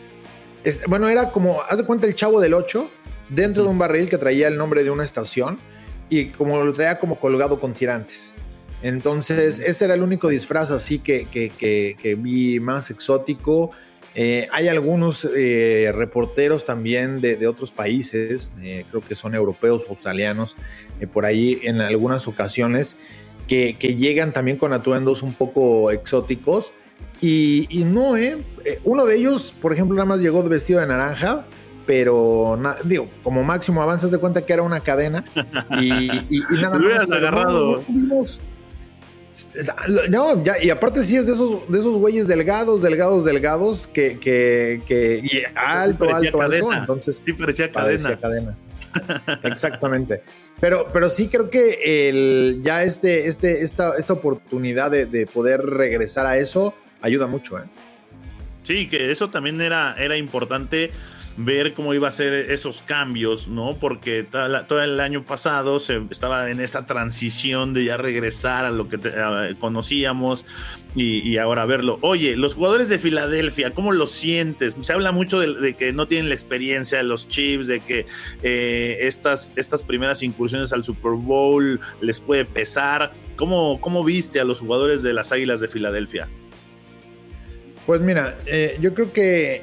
Bueno, 0.87 1.07
era 1.07 1.31
como, 1.31 1.61
haz 1.61 1.77
de 1.77 1.85
cuenta 1.85 2.07
el 2.07 2.15
chavo 2.15 2.39
del 2.39 2.53
8, 2.53 2.89
dentro 3.29 3.63
de 3.63 3.69
un 3.69 3.77
barril 3.77 4.09
que 4.09 4.17
traía 4.17 4.47
el 4.47 4.57
nombre 4.57 4.83
de 4.83 4.89
una 4.89 5.03
estación 5.03 5.59
y 6.09 6.27
como 6.27 6.63
lo 6.63 6.73
traía 6.73 6.99
como 6.99 7.19
colgado 7.19 7.59
con 7.59 7.73
tirantes. 7.73 8.33
Entonces, 8.81 9.59
ese 9.59 9.85
era 9.85 9.95
el 9.95 10.03
único 10.03 10.29
disfraz 10.29 10.71
así 10.71 10.99
que, 10.99 11.27
que, 11.27 12.15
vi 12.15 12.59
más 12.59 12.91
exótico. 12.91 13.71
Eh, 14.15 14.47
hay 14.51 14.67
algunos 14.67 15.27
eh, 15.35 15.91
reporteros 15.93 16.65
también 16.65 17.21
de, 17.21 17.47
otros 17.47 17.71
países, 17.71 18.51
eh, 18.61 18.85
creo 18.89 19.01
que 19.01 19.15
son 19.15 19.35
europeos 19.35 19.85
o 19.87 19.91
australianos, 19.91 20.55
por 21.13 21.25
ahí 21.25 21.59
en 21.63 21.81
algunas 21.81 22.27
ocasiones, 22.27 22.97
que, 23.47 23.73
llegan 23.73 24.33
también 24.33 24.57
con 24.57 24.73
atuendos 24.73 25.23
un 25.23 25.33
poco 25.33 25.91
exóticos. 25.91 26.73
Y, 27.19 27.83
no, 27.85 28.15
¿eh? 28.15 28.37
Uno 28.83 29.05
de 29.05 29.15
ellos, 29.15 29.53
por 29.59 29.73
ejemplo, 29.73 29.95
nada 29.95 30.05
más 30.05 30.19
llegó 30.19 30.43
vestido 30.43 30.79
de 30.79 30.87
naranja, 30.87 31.45
pero 31.87 32.59
digo, 32.83 33.07
como 33.23 33.43
máximo 33.43 33.81
avanzas 33.81 34.11
de 34.11 34.19
cuenta 34.19 34.45
que 34.45 34.53
era 34.53 34.61
una 34.61 34.81
cadena 34.81 35.23
y, 35.79 36.09
nada 36.61 36.77
más. 36.79 37.09
agarrado. 37.09 37.83
No, 37.87 38.21
ya, 40.43 40.61
y 40.61 40.69
aparte 40.69 41.03
sí 41.03 41.15
es 41.15 41.25
de 41.25 41.33
esos, 41.33 41.69
de 41.69 41.79
esos 41.79 41.97
güeyes 41.97 42.27
delgados, 42.27 42.81
delgados, 42.81 43.25
delgados, 43.25 43.87
que, 43.87 44.19
que, 44.19 44.81
que 44.87 45.21
y 45.23 45.43
alto, 45.55 46.13
alto, 46.13 46.41
alto. 46.41 46.73
Entonces, 46.73 47.23
sí 47.25 47.33
parecía 47.33 47.71
cadena. 47.71 48.19
cadena. 48.19 48.57
Exactamente. 49.43 50.21
Pero, 50.59 50.87
pero 50.91 51.09
sí 51.09 51.27
creo 51.27 51.49
que 51.49 52.09
el, 52.09 52.61
ya 52.63 52.83
este, 52.83 53.27
este, 53.27 53.63
esta, 53.63 53.95
esta 53.97 54.13
oportunidad 54.13 54.89
de, 54.89 55.05
de 55.05 55.27
poder 55.27 55.61
regresar 55.61 56.25
a 56.25 56.37
eso 56.37 56.73
ayuda 57.01 57.27
mucho, 57.27 57.59
¿eh? 57.59 57.65
Sí, 58.63 58.89
que 58.89 59.11
eso 59.11 59.29
también 59.29 59.61
era, 59.61 59.95
era 59.97 60.17
importante 60.17 60.91
ver 61.37 61.73
cómo 61.75 61.93
iba 61.93 62.07
a 62.07 62.11
ser 62.11 62.33
esos 62.51 62.81
cambios, 62.81 63.47
¿no? 63.47 63.77
Porque 63.79 64.23
todo 64.23 64.81
el 64.81 64.99
año 64.99 65.23
pasado 65.23 65.79
se 65.79 66.01
estaba 66.09 66.49
en 66.49 66.59
esa 66.59 66.87
transición 66.87 67.73
de 67.73 67.85
ya 67.85 67.95
regresar 67.95 68.65
a 68.65 68.71
lo 68.71 68.89
que 68.89 68.97
conocíamos 69.59 70.45
y, 70.95 71.37
ahora 71.37 71.65
verlo. 71.65 71.99
Oye, 72.01 72.35
los 72.35 72.55
jugadores 72.55 72.89
de 72.89 72.97
Filadelfia, 72.97 73.71
¿cómo 73.71 73.91
los 73.91 74.11
sientes? 74.11 74.75
Se 74.81 74.93
habla 74.93 75.11
mucho 75.11 75.39
de, 75.39 75.75
que 75.75 75.93
no 75.93 76.07
tienen 76.07 76.29
la 76.29 76.33
experiencia 76.33 76.97
de 76.97 77.03
los 77.03 77.27
Chiefs, 77.27 77.67
de 77.67 77.81
que 77.81 78.07
eh, 78.41 78.97
estas, 79.01 79.51
estas 79.55 79.83
primeras 79.83 80.23
incursiones 80.23 80.73
al 80.73 80.83
Super 80.83 81.11
Bowl 81.11 81.79
les 82.01 82.19
puede 82.19 82.45
pesar. 82.45 83.13
¿Cómo, 83.35 83.79
¿Cómo 83.79 84.03
viste 84.03 84.39
a 84.39 84.43
los 84.43 84.61
jugadores 84.61 85.03
de 85.03 85.13
las 85.13 85.31
Águilas 85.31 85.59
de 85.59 85.67
Filadelfia? 85.67 86.27
Pues 87.85 88.01
mira, 88.01 88.35
eh, 88.47 88.77
yo 88.81 88.95
creo 88.95 89.13
que 89.13 89.61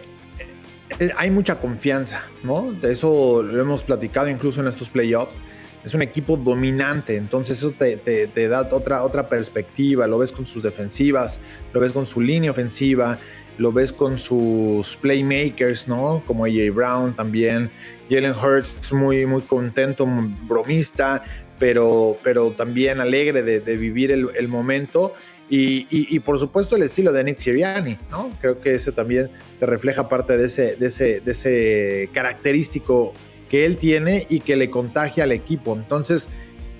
hay 1.17 1.31
mucha 1.31 1.61
confianza, 1.61 2.23
¿no? 2.43 2.73
De 2.73 2.93
eso 2.93 3.43
lo 3.43 3.61
hemos 3.61 3.83
platicado 3.83 4.29
incluso 4.29 4.61
en 4.61 4.69
estos 4.69 4.91
playoffs. 4.91 5.41
Es 5.85 5.95
un 5.95 6.00
equipo 6.00 6.38
dominante, 6.38 7.17
entonces 7.17 7.59
eso 7.59 7.73
te, 7.73 8.49
da 8.49 8.62
otra, 8.71 9.03
otra 9.03 9.29
perspectiva. 9.29 10.07
Lo 10.07 10.19
ves 10.19 10.33
con 10.33 10.47
sus 10.47 10.62
defensivas, 10.62 11.41
lo 11.75 11.81
ves 11.81 11.93
con 11.93 12.07
su 12.07 12.23
línea 12.23 12.50
ofensiva, 12.50 13.19
lo 13.59 13.71
ves 13.71 13.93
con 13.93 14.19
sus 14.19 14.97
playmakers, 14.97 15.87
¿no? 15.87 16.23
Como 16.26 16.47
AJ 16.47 16.73
Brown 16.73 17.14
también. 17.14 17.71
Jalen 18.09 18.33
Hurts 18.33 18.93
muy, 18.93 19.26
muy 19.26 19.43
contento, 19.43 20.07
bromista, 20.47 21.23
pero, 21.59 22.19
pero 22.23 22.50
también 22.50 23.00
alegre 23.00 23.43
de, 23.43 23.76
vivir 23.76 24.11
el, 24.11 24.49
momento. 24.49 25.12
Y, 25.48 26.18
por 26.20 26.38
supuesto 26.38 26.74
el 26.76 26.82
estilo 26.82 27.12
de 27.12 27.22
Nick 27.22 27.38
Sirianni, 27.38 27.98
¿no? 28.10 28.30
Creo 28.40 28.60
que 28.60 28.74
ese 28.74 28.92
también 28.92 29.30
te 29.60 29.66
refleja 29.66 30.08
parte 30.08 30.36
de 30.36 30.46
ese, 30.46 30.76
de 30.76 30.86
ese, 30.86 31.20
de 31.20 31.32
ese 31.32 32.10
característico 32.12 33.12
que 33.48 33.66
él 33.66 33.76
tiene 33.76 34.26
y 34.30 34.40
que 34.40 34.56
le 34.56 34.70
contagia 34.70 35.24
al 35.24 35.32
equipo. 35.32 35.76
Entonces, 35.76 36.28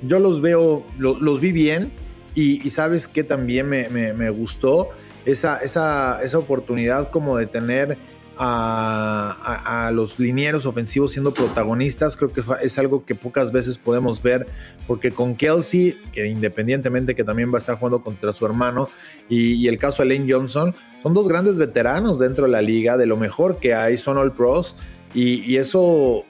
yo 0.03 0.19
los 0.19 0.41
veo, 0.41 0.85
los, 0.99 1.41
vi 1.41 1.53
bien 1.53 1.93
y, 2.35 2.59
sabes 2.71 3.07
que 3.07 3.23
también 3.23 3.69
me, 3.69 3.89
me 3.89 4.31
gustó 4.31 4.89
esa, 5.25 5.59
esa, 5.59 6.23
esa 6.23 6.39
oportunidad 6.39 7.11
como 7.11 7.37
de 7.37 7.47
tener 7.47 7.99
a, 8.39 9.91
los 9.93 10.19
linieros 10.19 10.67
ofensivos 10.67 11.13
siendo 11.13 11.35
protagonistas, 11.35 12.17
creo 12.17 12.33
que 12.33 12.43
es 12.63 12.79
algo 12.79 13.05
que 13.05 13.15
pocas 13.15 13.53
veces 13.53 13.79
podemos 13.79 14.23
ver, 14.23 14.47
porque 14.87 15.11
con 15.11 15.37
Kelsey, 15.37 15.99
que 16.13 16.27
independientemente 16.27 17.15
que 17.15 17.25
también 17.25 17.53
va 17.53 17.57
a 17.57 17.59
estar 17.59 17.77
jugando 17.77 18.03
contra 18.03 18.33
su 18.33 18.45
hermano, 18.47 18.89
y, 19.29 19.67
el 19.69 19.79
caso 19.79 20.03
de 20.03 20.11
Lane 20.11 20.33
Johnson, 20.33 20.75
son 21.03 21.15
dos 21.15 21.29
grandes 21.29 21.57
veteranos 21.57 22.19
dentro 22.19 22.47
de 22.47 22.53
la 22.53 22.63
liga, 22.63 22.97
de 22.97 23.07
lo 23.07 23.17
mejor 23.17 23.59
que 23.59 23.75
hay, 23.75 23.99
son 23.99 24.19
All 24.19 24.33
Pros, 24.33 24.77
y, 25.15 25.41
y 25.51 25.57
eso 25.57 26.25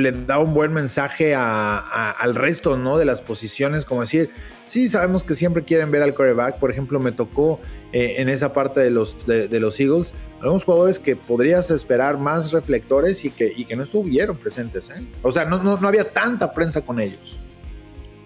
le 0.00 0.12
da 0.12 0.38
un 0.38 0.54
buen 0.54 0.72
mensaje 0.72 1.34
al 1.34 2.34
resto, 2.34 2.76
¿no? 2.76 2.98
De 2.98 3.04
las 3.04 3.22
posiciones, 3.22 3.84
como 3.84 4.00
decir, 4.00 4.30
sí 4.64 4.88
sabemos 4.88 5.24
que 5.24 5.34
siempre 5.34 5.64
quieren 5.64 5.90
ver 5.90 6.02
al 6.02 6.14
coreback, 6.14 6.58
por 6.58 6.70
ejemplo, 6.70 6.98
me 7.00 7.12
tocó 7.12 7.60
eh, 7.92 8.16
en 8.18 8.28
esa 8.28 8.52
parte 8.52 8.80
de 8.80 8.90
los, 8.90 9.26
de, 9.26 9.60
los 9.60 9.78
Eagles, 9.78 10.14
algunos 10.40 10.64
jugadores 10.64 10.98
que 10.98 11.16
podrías 11.16 11.70
esperar 11.70 12.18
más 12.18 12.52
reflectores 12.52 13.24
y 13.24 13.30
que, 13.30 13.52
y 13.54 13.64
que 13.64 13.76
no 13.76 13.82
estuvieron 13.82 14.36
presentes, 14.36 14.90
¿eh? 14.90 15.06
O 15.22 15.30
sea, 15.32 15.44
no, 15.44 15.62
no, 15.62 15.86
había 15.86 16.04
tanta 16.04 16.52
prensa 16.52 16.80
con 16.80 17.00
ellos. 17.00 17.36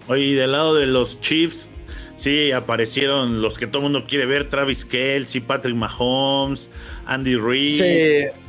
Oye, 0.07 0.23
y 0.23 0.33
del 0.33 0.51
lado 0.51 0.75
de 0.75 0.85
los 0.85 1.19
Chiefs, 1.19 1.67
sí, 2.15 2.51
aparecieron 2.51 3.41
los 3.41 3.57
que 3.57 3.67
todo 3.67 3.79
el 3.79 3.91
mundo 3.91 4.07
quiere 4.07 4.25
ver, 4.25 4.49
Travis 4.49 4.85
Kelce, 4.85 5.41
Patrick 5.41 5.75
Mahomes, 5.75 6.69
Andy 7.05 7.35
Reid. 7.35 7.81
Sí 7.81 8.39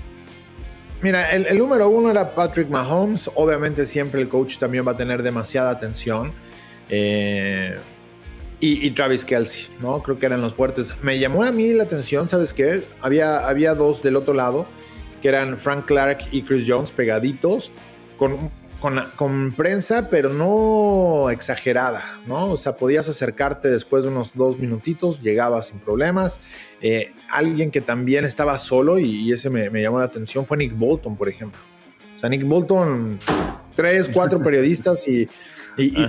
Mira, 1.02 1.30
el, 1.32 1.58
número 1.58 1.88
uno 1.88 2.10
era 2.10 2.34
Patrick 2.34 2.68
Mahomes. 2.68 3.30
Obviamente 3.34 3.84
siempre 3.86 4.20
el 4.20 4.28
coach 4.28 4.58
también 4.58 4.86
va 4.86 4.92
a 4.92 4.96
tener 4.96 5.22
demasiada 5.22 5.70
atención. 5.70 6.32
Eh, 6.88 7.76
y, 8.58 8.90
Travis 8.92 9.24
Kelsey, 9.24 9.66
¿no? 9.80 10.02
Creo 10.02 10.18
que 10.18 10.26
eran 10.26 10.40
los 10.40 10.54
fuertes. 10.54 10.92
Me 11.02 11.18
llamó 11.18 11.44
a 11.44 11.52
mí 11.52 11.72
la 11.72 11.84
atención, 11.84 12.28
¿sabes 12.28 12.54
qué? 12.54 12.82
Había, 13.00 13.46
había 13.46 13.74
dos 13.74 14.02
del 14.02 14.16
otro 14.16 14.32
lado, 14.32 14.66
que 15.20 15.28
eran 15.28 15.58
Frank 15.58 15.84
Clark 15.84 16.20
y 16.32 16.42
Chris 16.42 16.64
Jones 16.66 16.90
pegaditos, 16.90 17.70
con 18.16 18.50
con, 19.16 19.52
prensa, 19.52 20.08
pero 20.10 20.32
no 20.32 21.30
exagerada, 21.30 22.20
¿no? 22.26 22.52
O 22.52 22.56
sea, 22.56 22.76
podías 22.76 23.08
acercarte 23.08 23.68
después 23.68 24.02
de 24.02 24.10
unos 24.10 24.32
dos 24.34 24.58
minutitos, 24.58 25.20
llegabas 25.22 25.68
sin 25.68 25.78
problemas. 25.78 26.40
Eh, 26.80 27.12
alguien 27.28 27.70
que 27.70 27.80
también 27.80 28.24
estaba 28.24 28.58
solo, 28.58 28.98
y, 28.98 29.32
ese 29.32 29.50
me, 29.50 29.70
llamó 29.82 29.98
la 29.98 30.06
atención, 30.06 30.46
fue 30.46 30.56
Nick 30.56 30.76
Bolton, 30.76 31.16
por 31.16 31.28
ejemplo. 31.28 31.60
O 32.16 32.18
sea, 32.18 32.28
Nick 32.28 32.44
Bolton, 32.44 33.18
tres, 33.74 34.10
cuatro 34.12 34.42
periodistas 34.42 35.06
y, 35.08 35.28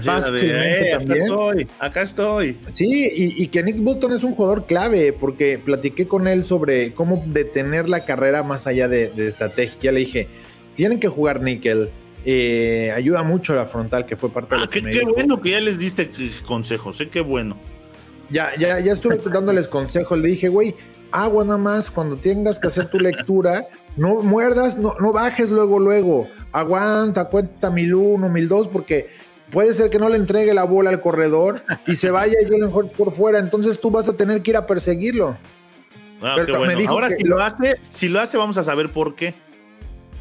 fácilmente 0.02 0.92
también. 0.92 1.24
Acá 1.24 1.34
estoy, 1.34 1.68
acá 1.80 2.02
estoy. 2.02 2.58
Sí, 2.72 3.12
y, 3.14 3.48
que 3.48 3.64
Nick 3.64 3.78
Bolton 3.78 4.14
es 4.14 4.24
un 4.24 4.34
jugador 4.34 4.66
clave, 4.66 5.14
porque 5.14 5.58
platiqué 5.58 6.08
con 6.08 6.28
él 6.28 6.46
sobre 6.46 6.94
cómo 6.94 7.24
detener 7.28 7.90
la 7.90 8.06
carrera 8.06 8.44
más 8.44 8.68
allá 8.68 8.88
de, 8.88 9.10
de 9.10 9.28
estrategia. 9.28 9.92
Le 9.92 10.00
dije, 10.00 10.28
tienen 10.76 11.00
que 11.00 11.08
jugar 11.08 11.42
níquel 11.42 11.92
eh, 12.30 12.92
ayuda 12.94 13.24
mucho 13.24 13.56
la 13.56 13.66
frontal, 13.66 14.06
que 14.06 14.18
fue 14.18 14.30
parte 14.30 14.54
de 14.54 14.60
lo 14.60 14.66
ah, 14.66 14.70
que 14.70 14.82
qué, 14.82 15.02
bueno 15.06 15.42
que 15.42 15.52
ya 15.52 15.62
les 15.62 15.80
diste 15.80 16.12
consejos, 16.46 17.00
¿eh? 17.00 17.08
Qué 17.08 17.22
bueno. 17.22 17.56
Ya, 18.30 18.50
ya, 18.60 18.82
ya 18.82 18.92
estuve 18.92 19.18
dándoles 19.32 19.70
consejos. 19.70 20.20
Le 20.20 20.28
dije, 20.28 20.50
güey, 20.50 20.76
agua 21.14 21.46
nada 21.46 21.58
más 21.58 21.90
cuando 21.90 22.18
tengas 22.18 22.60
que 22.60 22.68
hacer 22.68 22.90
tu 22.90 23.00
lectura, 23.00 23.68
no 23.96 24.24
muerdas, 24.24 24.78
no, 24.78 24.94
no 25.00 25.14
bajes 25.14 25.50
luego, 25.52 25.80
luego. 25.80 26.28
Aguanta, 26.52 27.30
cuenta 27.30 27.72
mil 27.72 27.96
uno, 27.96 28.28
mil 28.28 28.50
dos, 28.50 28.68
porque 28.68 29.08
puede 29.50 29.74
ser 29.74 29.90
que 29.90 29.98
no 29.98 30.10
le 30.10 30.18
entregue 30.18 30.54
la 30.54 30.66
bola 30.66 30.90
al 30.90 31.00
corredor 31.00 31.64
y 31.86 31.96
se 31.96 32.12
vaya 32.12 32.36
Jalen 32.44 32.74
Hurts 32.74 32.92
por 32.92 33.14
fuera. 33.14 33.40
Entonces 33.40 33.80
tú 33.80 33.90
vas 33.90 34.10
a 34.10 34.18
tener 34.18 34.42
que 34.42 34.52
ir 34.52 34.58
a 34.58 34.66
perseguirlo. 34.66 35.38
Ah, 36.22 36.36
Ahora, 36.90 37.10
si 37.10 37.24
lo 37.24 37.42
hace, 37.42 37.78
si 37.80 38.10
lo 38.10 38.20
hace, 38.20 38.36
vamos 38.36 38.58
a 38.58 38.64
saber 38.64 38.92
por 38.92 39.16
qué. 39.16 39.34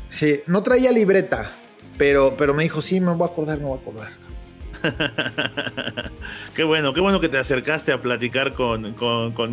Sí, 0.09 0.43
no 0.47 0.63
traía 0.63 0.93
libreta. 0.93 1.51
Pero, 1.99 2.35
pero 2.37 2.55
me 2.55 2.63
dijo, 2.63 2.83
sí, 2.83 3.01
me 3.01 3.13
voy 3.13 3.29
a 3.29 3.33
acordar, 3.33 3.59
me 3.59 3.65
voy 3.65 3.79
a 3.79 3.81
acordar. 3.81 4.27
qué 6.55 6.65
bueno, 6.65 6.93
qué 6.93 7.01
bueno 7.01 7.21
que 7.21 7.29
te 7.29 7.39
acercaste 7.39 7.93
a 7.93 8.01
platicar 8.01 8.53
con, 8.53 8.95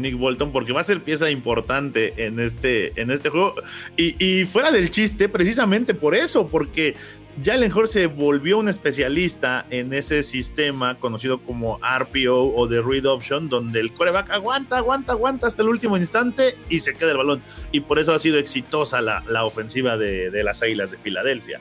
Nick 0.02 0.18
Bolton 0.18 0.52
porque 0.52 0.74
va 0.74 0.82
a 0.82 0.84
ser 0.84 1.02
pieza 1.02 1.30
importante 1.30 2.26
en 2.26 2.40
este, 2.40 3.00
en 3.00 3.12
este 3.12 3.30
juego. 3.30 3.56
Y, 3.98 4.46
fuera 4.46 4.72
del 4.72 4.92
chiste, 4.92 5.30
precisamente 5.30 5.94
por 5.94 6.16
eso, 6.16 6.48
porque 6.48 6.96
Jalen 7.44 7.72
Hurts 7.72 7.92
se 7.92 8.08
volvió 8.08 8.60
un 8.60 8.70
especialista 8.70 9.66
en 9.70 9.94
ese 9.94 10.24
sistema 10.24 10.96
conocido 11.00 11.42
como 11.42 11.80
RPO 11.80 12.54
o 12.56 12.68
de 12.68 12.82
Read 12.82 13.06
Option, 13.06 13.50
donde 13.50 13.80
el 13.80 13.94
coreback 13.94 14.30
aguanta, 14.30 14.78
aguanta, 14.78 15.14
aguanta 15.14 15.48
hasta 15.48 15.62
el 15.62 15.70
último 15.70 15.98
instante 15.98 16.56
y 16.70 16.80
se 16.80 16.94
queda 16.94 17.12
el 17.12 17.18
balón. 17.18 17.42
Y 17.72 17.82
por 17.82 18.00
eso 18.00 18.14
ha 18.14 18.20
sido 18.20 18.38
exitosa 18.38 19.02
la, 19.02 19.46
ofensiva 19.46 19.98
de, 19.98 20.30
de 20.30 20.44
las 20.44 20.62
Águilas 20.62 20.92
de 20.92 20.98
Filadelfia. 20.98 21.60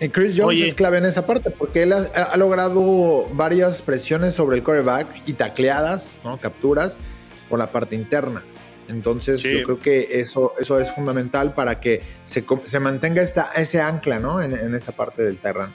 Y 0.00 0.08
Chris 0.08 0.36
Jones 0.38 0.60
es 0.60 0.74
clave 0.74 0.98
en 0.98 1.04
esa 1.04 1.26
parte 1.26 1.50
porque 1.50 1.82
él 1.82 1.92
ha, 1.92 2.36
logrado 2.36 3.28
varias 3.32 3.82
presiones 3.82 4.34
sobre 4.34 4.56
el 4.56 4.62
coreback 4.62 5.22
y 5.26 5.34
tacleadas, 5.34 6.18
¿no? 6.24 6.38
capturas 6.38 6.98
por 7.48 7.58
la 7.58 7.70
parte 7.70 7.94
interna. 7.94 8.42
Entonces 8.88 9.42
yo 9.42 9.62
creo 9.62 9.78
que 9.78 10.20
eso, 10.20 10.52
eso 10.60 10.78
es 10.78 10.90
fundamental 10.94 11.54
para 11.54 11.80
que 11.80 12.02
se, 12.26 12.44
mantenga 12.80 13.22
esta, 13.22 13.50
ese 13.56 13.80
ancla 13.80 14.18
¿no? 14.18 14.42
en, 14.42 14.74
esa 14.74 14.92
parte 14.92 15.22
del 15.22 15.38
terreno. 15.38 15.72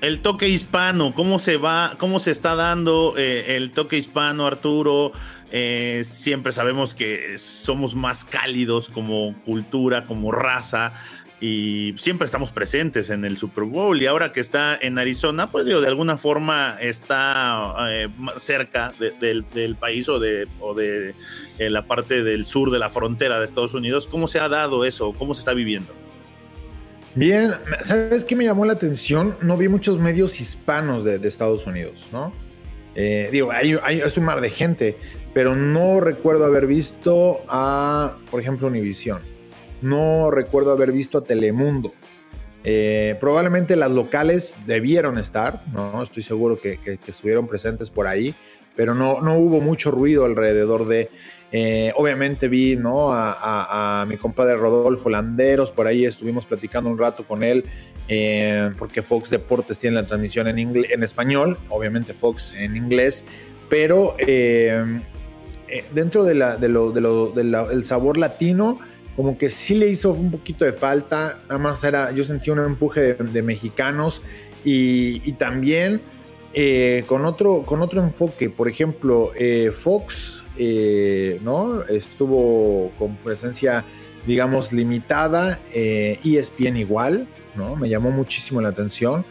El 0.00 0.20
toque 0.20 0.48
hispano, 0.48 1.12
¿cómo 1.12 1.38
se 1.38 1.56
va, 1.56 1.96
cómo 1.98 2.20
se 2.20 2.30
está 2.30 2.54
dando 2.54 3.14
eh, 3.16 3.56
el 3.56 3.72
toque 3.72 3.96
hispano, 3.96 4.46
Arturo? 4.46 5.12
Eh, 5.50 6.02
siempre 6.04 6.52
sabemos 6.52 6.94
que 6.94 7.36
somos 7.38 7.96
más 7.96 8.24
cálidos 8.24 8.90
como 8.90 9.34
cultura, 9.44 10.04
como 10.04 10.30
raza 10.30 10.92
y 11.40 11.94
siempre 11.98 12.26
estamos 12.26 12.50
presentes 12.50 13.10
en 13.10 13.24
el 13.24 13.38
Super 13.38 13.64
Bowl 13.64 14.00
y 14.02 14.06
ahora 14.06 14.32
que 14.32 14.40
está 14.40 14.76
en 14.80 14.98
Arizona, 14.98 15.50
pues 15.50 15.66
digo, 15.66 15.80
de 15.80 15.86
alguna 15.86 16.18
forma 16.18 16.76
está 16.80 17.74
eh, 17.90 18.08
cerca 18.38 18.92
del, 18.98 19.76
país 19.76 20.08
o 20.08 20.18
de, 20.18 20.48
eh, 21.58 21.70
la 21.70 21.86
parte 21.86 22.24
del 22.24 22.44
sur 22.44 22.72
de 22.72 22.80
la 22.80 22.90
frontera 22.90 23.38
de 23.38 23.44
Estados 23.44 23.74
Unidos. 23.74 24.08
¿Cómo 24.08 24.26
se 24.26 24.40
ha 24.40 24.48
dado 24.48 24.84
eso? 24.84 25.12
¿Cómo 25.16 25.34
se 25.34 25.40
está 25.40 25.54
viviendo? 25.54 25.92
Bien, 27.14 27.54
¿sabes 27.82 28.24
qué 28.24 28.34
me 28.34 28.44
llamó 28.44 28.64
la 28.64 28.72
atención? 28.72 29.36
No 29.40 29.56
vi 29.56 29.68
muchos 29.68 29.98
medios 29.98 30.40
hispanos 30.40 31.04
de, 31.04 31.16
Estados 31.28 31.66
Unidos, 31.66 32.08
¿no? 32.12 32.32
Eh, 32.96 33.28
digo, 33.30 33.52
hay, 33.52 34.00
es 34.00 34.18
un 34.18 34.24
mar 34.24 34.40
de 34.40 34.50
gente, 34.50 34.96
pero 35.34 35.54
no 35.54 36.00
recuerdo 36.00 36.44
haber 36.44 36.66
visto 36.66 37.40
a, 37.48 38.16
por 38.28 38.40
ejemplo, 38.40 38.66
Univision 38.66 39.37
no 39.82 40.30
recuerdo 40.30 40.72
haber 40.72 40.92
visto 40.92 41.18
a 41.18 41.24
Telemundo. 41.24 41.92
Eh, 42.64 43.16
probablemente 43.20 43.76
las 43.76 43.90
locales 43.90 44.56
debieron 44.66 45.18
estar, 45.18 45.62
¿no? 45.72 46.02
Estoy 46.02 46.22
seguro 46.22 46.60
que, 46.60 46.78
estuvieron 47.06 47.46
presentes 47.46 47.88
por 47.88 48.06
ahí, 48.06 48.34
pero 48.76 48.94
no, 48.94 49.20
no 49.20 49.38
hubo 49.38 49.60
mucho 49.60 49.90
ruido 49.90 50.24
alrededor 50.24 50.86
de... 50.86 51.10
Eh, 51.50 51.92
obviamente 51.96 52.46
vi 52.46 52.76
¿no? 52.76 53.08
A, 53.10 54.04
mi 54.06 54.18
compadre 54.18 54.56
Rodolfo 54.56 55.08
Landeros, 55.08 55.70
por 55.70 55.86
ahí 55.86 56.04
estuvimos 56.04 56.44
platicando 56.44 56.90
un 56.90 56.98
rato 56.98 57.26
con 57.26 57.42
él, 57.42 57.64
eh, 58.06 58.70
porque 58.78 59.00
Fox 59.00 59.30
Deportes 59.30 59.78
tiene 59.78 59.96
la 59.96 60.06
transmisión 60.06 60.46
en, 60.46 60.58
en 60.58 61.02
español, 61.02 61.58
obviamente 61.70 62.12
Fox 62.12 62.54
en 62.54 62.76
inglés, 62.76 63.24
pero 63.70 64.14
dentro 65.94 66.24
de 66.24 66.34
la, 66.34 66.56
de 66.56 66.68
lo, 66.68 66.90
del 66.92 67.84
sabor 67.84 68.18
latino, 68.18 68.78
como 69.18 69.36
que 69.36 69.48
sí 69.48 69.74
le 69.74 69.88
hizo 69.88 70.12
un 70.12 70.30
poquito 70.30 70.64
de 70.64 70.72
falta, 70.72 71.40
nada 71.48 71.58
más 71.58 71.82
era, 71.82 72.12
yo 72.12 72.22
sentí 72.22 72.50
un 72.50 72.60
empuje 72.60 73.14
de, 73.14 73.42
mexicanos 73.42 74.22
y, 74.62 75.32
también 75.32 76.00
eh, 76.54 77.02
con, 77.08 77.26
otro, 77.26 77.64
con 77.64 77.82
otro 77.82 78.00
enfoque, 78.00 78.48
por 78.48 78.68
ejemplo, 78.68 79.32
eh, 79.34 79.72
Fox 79.74 80.44
eh, 80.56 81.40
¿no? 81.42 81.82
Estuvo 81.82 82.92
con 82.96 83.16
presencia, 83.16 83.84
digamos, 84.24 84.72
limitada, 84.72 85.58
eh, 85.74 86.20
ESPN 86.24 86.76
igual, 86.76 87.26
¿no? 87.56 87.74
Me 87.74 87.88
llamó 87.88 88.12
muchísimo 88.12 88.60
la 88.60 88.68
atención. 88.68 89.24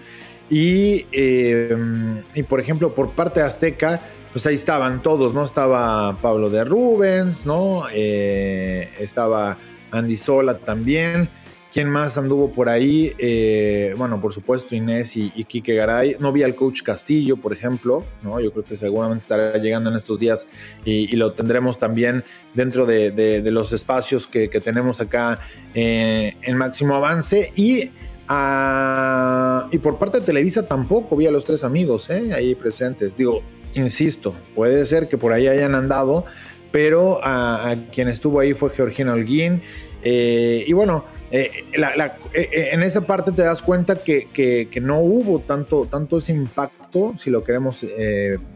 Y, 0.50 1.06
y, 1.13 2.44
por 2.44 2.60
ejemplo, 2.60 2.94
por 2.94 3.12
parte 3.12 3.39
de 3.39 3.46
Azteca, 3.46 4.01
pues 4.34 4.46
ahí 4.48 4.56
estaban 4.56 5.01
todos, 5.01 5.34
¿no? 5.34 5.46
Estaba 5.46 6.17
Pablo 6.22 6.50
de 6.50 6.65
Rubens, 6.65 7.46
¿no? 7.46 7.88
estaba 7.88 9.58
Andy 9.91 10.17
Sola 10.17 10.58
también. 10.60 11.29
¿Quién 11.72 11.89
más 11.89 12.17
anduvo 12.17 12.51
por 12.51 12.70
ahí? 12.70 13.13
Eh, 13.20 13.94
bueno, 13.98 14.22
por 14.22 14.34
supuesto 14.34 14.74
Inés 14.74 15.17
y, 15.17 15.32
y, 15.36 15.44
Quique 15.44 15.75
Garay. 15.75 16.15
No 16.20 16.32
vi 16.32 16.44
al 16.44 16.56
coach 16.56 16.82
Castillo, 16.82 17.38
por 17.38 17.53
ejemplo, 17.53 18.06
¿no? 18.24 18.39
Yo 18.39 18.51
creo 18.51 18.63
que 18.63 18.77
seguramente 18.77 19.24
estará 19.24 19.58
llegando 19.58 19.89
en 19.89 19.98
estos 19.98 20.17
días 20.17 20.48
y, 20.86 21.15
lo 21.17 21.34
tendremos 21.34 21.77
también 21.77 22.24
dentro 22.53 22.86
de, 22.86 23.44
los 23.51 23.74
espacios 23.74 24.27
que, 24.27 24.48
tenemos 24.48 25.01
acá 25.01 25.39
eh, 25.75 26.38
en 26.41 26.58
Máximo 26.58 26.96
Avance. 26.96 27.51
Y, 27.56 27.91
ah, 28.29 29.67
y 29.72 29.77
por 29.77 30.00
parte 30.00 30.22
de 30.22 30.25
Televisa 30.25 30.67
tampoco 30.67 31.17
vi 31.17 31.27
a 31.27 31.32
los 31.32 31.44
tres 31.44 31.63
amigos 31.63 32.10
¿eh? 32.10 32.34
ahí 32.34 32.56
presentes. 32.56 33.17
Digo, 33.17 33.44
insisto, 33.74 34.36
puede 34.56 34.86
ser 34.86 35.10
que 35.10 35.17
por 35.17 35.34
ahí 35.34 35.48
hayan 35.48 35.75
andado, 35.75 36.25
pero 36.71 37.19
a, 37.24 37.75
quien 37.91 38.07
estuvo 38.07 38.39
ahí 38.39 38.53
fue 38.53 38.69
Georgina 38.69 39.13
Holguín. 39.13 39.62
y 40.03 40.74
bueno, 40.74 41.05
eh, 41.29 41.51
eh, 41.74 42.21
eh, 42.33 42.69
en 42.71 42.83
esa 42.83 43.01
parte 43.01 43.33
te 43.33 43.41
das 43.41 43.62
cuenta 43.62 43.97
que, 44.01 44.69
no 44.81 45.00
hubo 45.00 45.39
tanto, 45.39 45.86
tanto 45.89 46.19
ese 46.19 46.31
impacto, 46.31 47.15
si 47.17 47.29
lo 47.29 47.43
queremos 47.43 47.86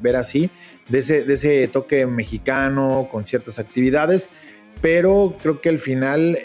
ver 0.02 0.16
así, 0.16 0.50
de 0.88 1.00
ese, 1.00 1.68
toque 1.68 2.06
mexicano 2.06 3.10
con 3.12 3.26
ciertas 3.26 3.60
actividades, 3.60 4.30
pero 4.82 5.36
creo 5.42 5.62
que 5.62 5.70
al 5.70 5.80
final 5.80 6.38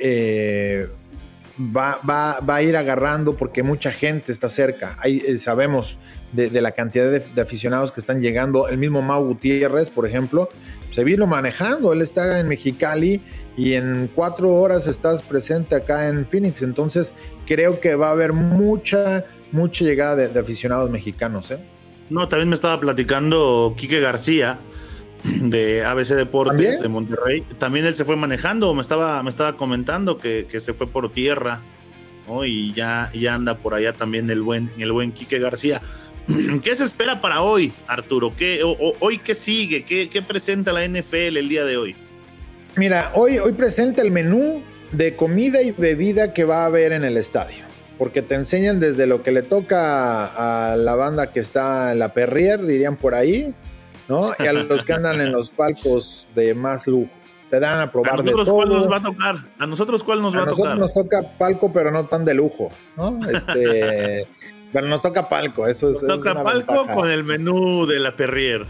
va, 1.59 2.01
va, 2.09 2.55
a 2.55 2.63
ir 2.63 2.77
agarrando 2.77 3.37
porque 3.37 3.63
mucha 3.63 3.93
gente 3.93 4.33
está 4.33 4.49
cerca. 4.49 4.97
Ahí 4.99 5.39
sabemos 5.39 5.99
de, 6.33 6.61
la 6.61 6.73
cantidad 6.73 7.11
de, 7.11 7.21
de, 7.21 7.41
aficionados 7.41 7.93
que 7.93 8.01
están 8.01 8.21
llegando. 8.21 8.69
El 8.69 8.79
mismo 8.79 9.01
Mau 9.01 9.25
Gutiérrez, 9.25 9.89
por 9.91 10.07
ejemplo, 10.07 10.49
se 10.93 11.05
vino 11.05 11.27
manejando. 11.27 11.93
Él 11.93 12.03
está 12.03 12.41
en 12.41 12.49
Mexicali 12.49 13.21
y 13.57 13.75
en 13.75 14.11
cuatro 14.15 14.53
horas 14.53 14.87
estás 14.87 15.23
presente 15.23 15.75
acá 15.75 16.09
en 16.09 16.27
Phoenix. 16.27 16.63
Entonces 16.63 17.15
creo 17.47 17.81
que 17.81 17.95
va 17.95 18.09
a 18.09 18.13
haber 18.13 18.33
mucha, 18.33 19.25
mucha 19.53 19.85
llegada 19.85 20.29
de, 20.29 20.39
aficionados 20.39 20.91
mexicanos. 20.91 21.51
¿eh? 21.51 21.59
No, 22.11 22.29
también 22.29 22.49
me 22.49 22.55
estaba 22.55 22.79
platicando 22.79 23.75
Quique 23.77 24.01
García 24.01 24.59
de 25.25 25.85
ABC 25.85 26.09
Deportes 26.11 26.81
de 26.81 26.89
Monterrey. 26.89 27.45
También 27.59 27.87
él 27.87 27.95
se 27.95 28.05
fue 28.05 28.17
manejando, 28.17 28.73
me 28.75 28.83
estaba, 28.83 29.23
me 29.23 29.31
estaba 29.31 29.57
comentando 29.57 30.19
que, 30.19 30.47
se 30.59 30.73
fue 30.73 30.87
por 30.87 31.11
tierra. 31.13 31.61
Y 32.45 32.73
ya, 32.73 33.11
ya 33.15 33.35
anda 33.35 33.57
por 33.59 33.75
allá 33.75 33.93
también 33.93 34.29
el 34.31 34.43
buen, 34.43 34.71
el 34.79 34.91
buen 34.91 35.13
Quique 35.13 35.39
García. 35.39 35.81
¿Qué 36.63 36.75
se 36.75 36.85
espera 36.85 37.21
para 37.21 37.43
hoy, 37.43 37.73
Arturo? 37.87 38.33
¿Qué, 38.37 38.63
¿Hoy 39.01 39.19
qué 39.19 39.35
sigue? 39.35 39.85
¿Qué, 39.85 40.09
¿Qué 40.09 40.23
presenta 40.23 40.73
la 40.73 40.87
NFL 40.87 41.37
el 41.37 41.49
día 41.49 41.65
de 41.65 41.77
hoy? 41.77 41.97
Mira, 42.77 43.13
hoy, 43.15 43.39
hoy 43.39 43.53
presenta 43.53 44.03
el 44.03 44.11
menú 44.11 44.63
de 44.93 45.15
comida 45.15 45.63
y 45.63 45.73
bebida 45.73 46.35
que 46.35 46.45
va 46.45 46.63
a 46.63 46.67
haber 46.67 46.93
en 46.93 47.05
el 47.05 47.17
estadio. 47.17 47.65
Porque 47.99 48.21
te 48.21 48.35
enseñan 48.35 48.79
desde 48.79 49.07
lo 49.07 49.23
que 49.23 49.33
le 49.33 49.43
toca 49.43 50.27
a 50.27 50.77
la 50.77 50.95
banda 50.97 51.33
que 51.33 51.41
está 51.41 51.93
en 51.93 51.99
la 51.99 52.13
Perrier, 52.13 52.65
dirían 52.65 52.97
por 52.97 53.15
ahí, 53.15 53.55
¿no? 54.09 54.33
Y 54.39 54.47
a 54.47 54.53
los 54.53 54.85
que 54.85 54.93
andan 54.93 55.21
en 55.21 55.33
los 55.33 55.51
palcos 55.51 56.29
de 56.35 56.55
más 56.55 56.87
lujo. 56.87 57.11
Te 57.49 57.61
dan 57.61 57.81
a 57.81 57.91
probar 57.91 58.23
de 58.23 58.33
todo. 58.33 58.57
¿Cuál 58.57 58.69
nos 58.69 58.91
va 58.91 58.97
a 58.97 59.03
tocar? 59.03 59.37
¿A 59.59 59.67
nosotros 59.67 60.03
cuál 60.03 60.21
nos 60.21 60.35
va 60.35 60.43
a, 60.43 60.47
tocar? 60.47 60.73
A 60.73 60.75
nosotros 60.75 60.79
nos 60.79 60.93
toca 60.93 61.39
palco, 61.39 61.73
pero 61.73 61.91
no 61.93 62.05
tan 62.05 62.25
de 62.25 62.35
lujo, 62.35 62.71
¿no? 62.97 63.21
Este, 63.31 64.27
pero 64.77 64.89
nos 64.89 65.01
toca 65.01 65.27
palco, 65.27 65.67
eso 65.67 65.89
es. 65.89 66.03
Nos 66.03 66.23
toca 66.23 66.43
palco 66.43 66.87
con 66.87 67.11
el 67.11 67.25
menú 67.25 67.87
de 67.87 67.99
la 67.99 68.15
Perrier. 68.15 68.67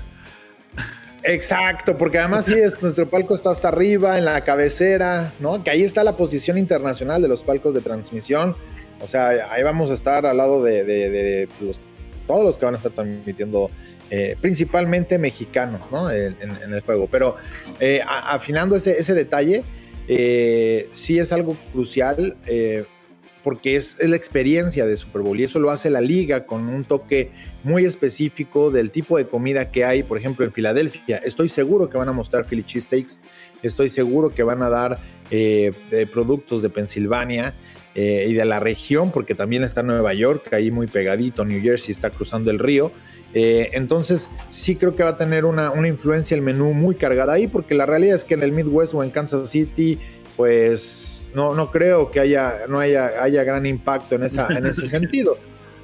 Exacto, 1.24 1.98
porque 1.98 2.20
además 2.20 2.44
sí, 2.44 2.54
es, 2.54 2.80
nuestro 2.80 3.10
palco 3.10 3.34
está 3.34 3.50
hasta 3.50 3.66
arriba, 3.66 4.16
en 4.16 4.24
la 4.24 4.44
cabecera, 4.44 5.32
¿no? 5.40 5.64
Que 5.64 5.70
ahí 5.70 5.82
está 5.82 6.04
la 6.04 6.16
posición 6.16 6.58
internacional 6.58 7.20
de 7.22 7.26
los 7.26 7.42
palcos 7.42 7.74
de 7.74 7.80
transmisión. 7.80 8.54
O 9.00 9.08
sea, 9.08 9.30
ahí 9.50 9.64
vamos 9.64 9.90
a 9.90 9.94
estar 9.94 10.26
al 10.26 10.36
lado 10.36 10.62
de, 10.62 11.48
todos 12.28 12.44
los 12.44 12.56
que 12.56 12.66
van 12.66 12.74
a 12.74 12.76
estar 12.76 12.92
transmitiendo, 12.92 13.72
eh, 14.08 14.36
principalmente 14.40 15.18
mexicanos, 15.18 15.90
¿no? 15.90 16.08
En, 16.08 16.36
el 16.40 16.80
juego. 16.82 17.08
Pero 17.10 17.34
eh, 17.80 18.00
afinando 18.06 18.76
ese, 18.76 18.96
ese 18.96 19.12
detalle, 19.12 19.64
eh, 20.06 20.88
sí 20.92 21.18
es 21.18 21.32
algo 21.32 21.56
crucial 21.72 22.36
porque 23.46 23.76
es, 23.76 23.98
la 24.00 24.16
experiencia 24.16 24.86
de 24.86 24.96
Super 24.96 25.22
Bowl 25.22 25.38
y 25.38 25.44
eso 25.44 25.60
lo 25.60 25.70
hace 25.70 25.88
la 25.88 26.00
liga 26.00 26.46
con 26.46 26.68
un 26.68 26.84
toque 26.84 27.30
muy 27.62 27.84
específico 27.84 28.72
del 28.72 28.90
tipo 28.90 29.18
de 29.18 29.28
comida 29.28 29.70
que 29.70 29.84
hay, 29.84 30.02
por 30.02 30.18
ejemplo, 30.18 30.44
en 30.44 30.52
Filadelfia. 30.52 31.18
Estoy 31.18 31.48
seguro 31.48 31.88
que 31.88 31.96
van 31.96 32.08
a 32.08 32.12
mostrar 32.12 32.44
Philly 32.44 32.64
Cheesesteaks, 32.64 33.20
estoy 33.62 33.88
seguro 33.88 34.30
que 34.30 34.42
van 34.42 34.64
a 34.64 34.68
dar 34.68 34.98
eh, 35.30 35.72
productos 36.12 36.60
de 36.60 36.70
Pensilvania 36.70 37.54
eh, 37.94 38.26
y 38.28 38.34
de 38.34 38.44
la 38.44 38.58
región, 38.58 39.12
porque 39.12 39.36
también 39.36 39.62
está 39.62 39.84
Nueva 39.84 40.12
York, 40.12 40.52
ahí 40.52 40.72
muy 40.72 40.88
pegadito, 40.88 41.44
New 41.44 41.62
Jersey 41.62 41.92
está 41.92 42.10
cruzando 42.10 42.50
el 42.50 42.58
río. 42.58 42.90
Eh, 43.32 43.70
entonces, 43.74 44.28
sí 44.48 44.74
creo 44.74 44.96
que 44.96 45.04
va 45.04 45.10
a 45.10 45.16
tener 45.16 45.44
una, 45.44 45.70
una 45.70 45.86
influencia 45.86 46.34
el 46.34 46.42
menú 46.42 46.72
muy 46.72 46.96
cargada 46.96 47.34
ahí, 47.34 47.46
porque 47.46 47.76
la 47.76 47.86
realidad 47.86 48.16
es 48.16 48.24
que 48.24 48.34
en 48.34 48.42
el 48.42 48.50
Midwest 48.50 48.92
o 48.92 49.04
en 49.04 49.10
Kansas 49.10 49.48
City, 49.48 50.00
pues 50.36 51.22
no, 51.36 51.54
no 51.54 51.70
creo 51.70 52.10
que 52.10 52.18
haya, 52.18 52.60
no 52.66 52.80
haya, 52.80 53.22
haya 53.22 53.44
gran 53.44 53.66
impacto 53.66 54.14
en, 54.14 54.22
esa, 54.22 54.48
en 54.48 54.64
ese 54.64 54.86
sentido. 54.88 55.36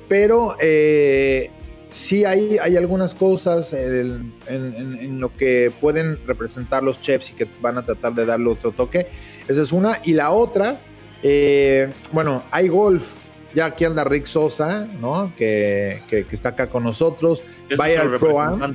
Pero 0.09 0.57
eh, 0.63 1.51
sí 1.91 2.25
hay, 2.25 2.57
hay 2.57 2.79
algunas 2.79 3.15
cosas 3.15 3.75
en, 3.75 5.21
lo 5.21 5.37
que 5.37 5.71
pueden 5.79 6.19
representar 6.27 6.83
los 6.83 7.03
chefs 7.03 7.33
y 7.33 7.35
que 7.35 7.47
van 7.61 7.77
a 7.77 7.85
tratar 7.85 8.15
de 8.15 8.25
darle 8.25 8.49
otro 8.49 8.73
toque. 8.73 9.09
Esa 9.47 9.61
es 9.61 9.73
una. 9.73 9.99
Y 10.05 10.15
la 10.15 10.31
otra, 10.31 10.81
eh, 11.23 11.91
bueno, 12.13 12.45
hay 12.51 12.69
golf. 12.69 13.17
Ya 13.55 13.67
aquí 13.67 13.85
anda 13.85 14.05
Rick 14.05 14.25
Sosa, 14.25 14.87
¿no? 14.87 15.35
Que, 15.37 16.01
está 16.31 16.51
acá 16.51 16.71
con 16.71 16.83
nosotros. 16.83 17.45
Va 17.79 17.85
al 17.85 18.17
Pro 18.17 18.41
Am. 18.41 18.75